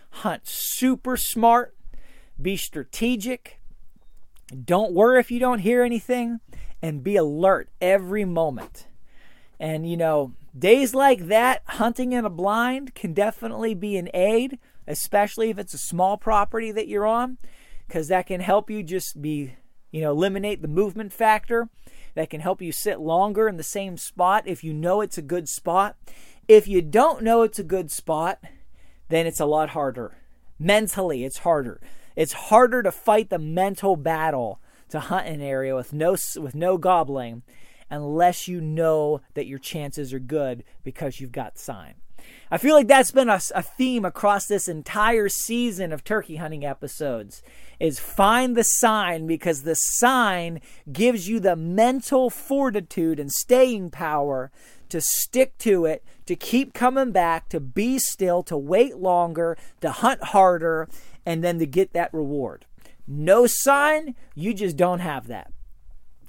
hunt 0.09 0.43
super 0.45 1.17
smart, 1.17 1.75
be 2.41 2.57
strategic. 2.57 3.59
Don't 4.65 4.93
worry 4.93 5.19
if 5.19 5.31
you 5.31 5.39
don't 5.39 5.59
hear 5.59 5.83
anything, 5.83 6.39
and 6.81 7.03
be 7.03 7.15
alert 7.15 7.69
every 7.81 8.25
moment. 8.25 8.87
And 9.59 9.89
you 9.89 9.97
know, 9.97 10.33
days 10.57 10.93
like 10.93 11.27
that, 11.27 11.63
hunting 11.65 12.11
in 12.11 12.25
a 12.25 12.29
blind 12.29 12.95
can 12.95 13.13
definitely 13.13 13.73
be 13.73 13.97
an 13.97 14.09
aid, 14.13 14.59
especially 14.87 15.49
if 15.49 15.57
it's 15.57 15.73
a 15.73 15.79
small 15.79 16.17
property 16.17 16.71
that 16.71 16.87
you're 16.87 17.07
on, 17.07 17.37
because 17.87 18.09
that 18.09 18.27
can 18.27 18.41
help 18.41 18.69
you 18.69 18.83
just 18.83 19.21
be 19.21 19.55
you 19.93 20.01
know, 20.01 20.11
eliminate 20.11 20.61
the 20.61 20.67
movement 20.67 21.13
factor 21.13 21.69
that 22.15 22.29
can 22.29 22.41
help 22.41 22.61
you 22.61 22.71
sit 22.71 22.99
longer 22.99 23.47
in 23.47 23.57
the 23.57 23.63
same 23.63 23.95
spot 23.95 24.43
if 24.47 24.63
you 24.63 24.73
know 24.73 25.01
it's 25.01 25.19
a 25.19 25.21
good 25.21 25.47
spot. 25.47 25.95
If 26.47 26.67
you 26.67 26.81
don't 26.81 27.23
know 27.23 27.41
it's 27.43 27.59
a 27.59 27.63
good 27.63 27.91
spot, 27.91 28.39
then 29.09 29.25
it's 29.25 29.39
a 29.39 29.45
lot 29.45 29.69
harder. 29.69 30.17
Mentally, 30.59 31.23
it's 31.23 31.39
harder. 31.39 31.81
It's 32.15 32.33
harder 32.33 32.83
to 32.83 32.91
fight 32.91 33.29
the 33.29 33.39
mental 33.39 33.95
battle 33.95 34.59
to 34.89 34.99
hunt 34.99 35.27
an 35.27 35.41
area 35.41 35.75
with 35.75 35.93
no 35.93 36.15
with 36.37 36.53
no 36.53 36.77
gobbling 36.77 37.43
unless 37.89 38.47
you 38.47 38.61
know 38.61 39.21
that 39.33 39.47
your 39.47 39.59
chances 39.59 40.13
are 40.13 40.19
good 40.19 40.63
because 40.83 41.19
you've 41.19 41.31
got 41.31 41.57
sign. 41.57 41.95
I 42.49 42.57
feel 42.57 42.75
like 42.75 42.87
that's 42.87 43.11
been 43.11 43.29
a, 43.29 43.39
a, 43.53 43.61
theme 43.61 44.05
across 44.05 44.45
this 44.45 44.67
entire 44.67 45.27
season 45.27 45.91
of 45.91 46.03
turkey 46.03 46.37
hunting 46.37 46.65
episodes 46.65 47.41
is 47.79 47.99
find 47.99 48.55
the 48.55 48.63
sign 48.63 49.27
because 49.27 49.63
the 49.63 49.75
sign 49.75 50.61
gives 50.91 51.27
you 51.27 51.39
the 51.39 51.55
mental 51.55 52.29
fortitude 52.29 53.19
and 53.19 53.31
staying 53.31 53.89
power 53.89 54.51
to 54.89 55.01
stick 55.01 55.57
to 55.57 55.85
it, 55.85 56.03
to 56.25 56.35
keep 56.35 56.73
coming 56.73 57.11
back, 57.11 57.49
to 57.49 57.59
be 57.59 57.99
still, 57.99 58.43
to 58.43 58.57
wait 58.57 58.97
longer, 58.97 59.57
to 59.81 59.91
hunt 59.91 60.23
harder, 60.23 60.87
and 61.25 61.43
then 61.43 61.59
to 61.59 61.65
get 61.65 61.93
that 61.93 62.13
reward. 62.13 62.65
No 63.07 63.45
sign, 63.47 64.15
you 64.33 64.53
just 64.53 64.77
don't 64.77 64.99
have 64.99 65.27
that. 65.27 65.51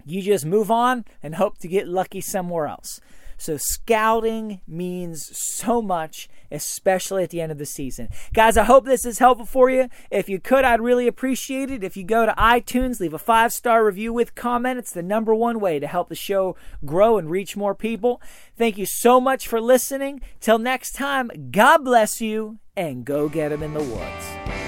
You 0.05 0.21
just 0.21 0.45
move 0.45 0.71
on 0.71 1.05
and 1.23 1.37
hope 1.37 1.59
to 1.59 1.69
get 1.69 1.89
lucky 1.89 2.21
somewhere 2.21 2.67
else. 2.67 3.01
So, 3.45 3.59
scouting 3.59 4.63
means 4.67 5.31
so 5.39 5.83
much, 5.83 6.31
especially 6.51 7.25
at 7.25 7.29
the 7.29 7.43
end 7.43 7.53
of 7.53 7.59
the 7.59 7.67
season. 7.67 8.09
Guys, 8.33 8.57
I 8.57 8.65
hope 8.65 8.87
this 8.87 9.05
is 9.05 9.19
helpful 9.19 9.45
for 9.45 9.69
you. 9.69 9.91
If 10.11 10.31
you 10.31 10.41
could, 10.41 10.65
I'd 10.65 10.81
really 10.81 11.07
appreciate 11.07 11.71
it. 11.71 11.85
If 11.85 11.95
you 11.95 12.05
go 12.05 12.25
to 12.25 12.33
iTunes, 12.39 13.01
leave 13.01 13.13
a 13.13 13.19
five 13.19 13.53
star 13.53 13.85
review 13.85 14.15
with 14.15 14.35
comment. 14.35 14.79
It's 14.79 14.93
the 14.93 15.03
number 15.03 15.35
one 15.35 15.61
way 15.61 15.79
to 15.79 15.87
help 15.87 16.09
the 16.09 16.15
show 16.15 16.57
grow 16.87 17.19
and 17.19 17.31
reach 17.31 17.55
more 17.55 17.75
people. 17.75 18.19
Thank 18.57 18.79
you 18.79 18.87
so 18.87 19.21
much 19.21 19.47
for 19.47 19.61
listening. 19.61 20.23
Till 20.41 20.59
next 20.59 20.93
time, 20.93 21.31
God 21.51 21.85
bless 21.85 22.23
you 22.23 22.61
and 22.75 23.05
go 23.05 23.29
get 23.29 23.51
them 23.51 23.63
in 23.63 23.75
the 23.75 23.81
woods. 23.81 24.64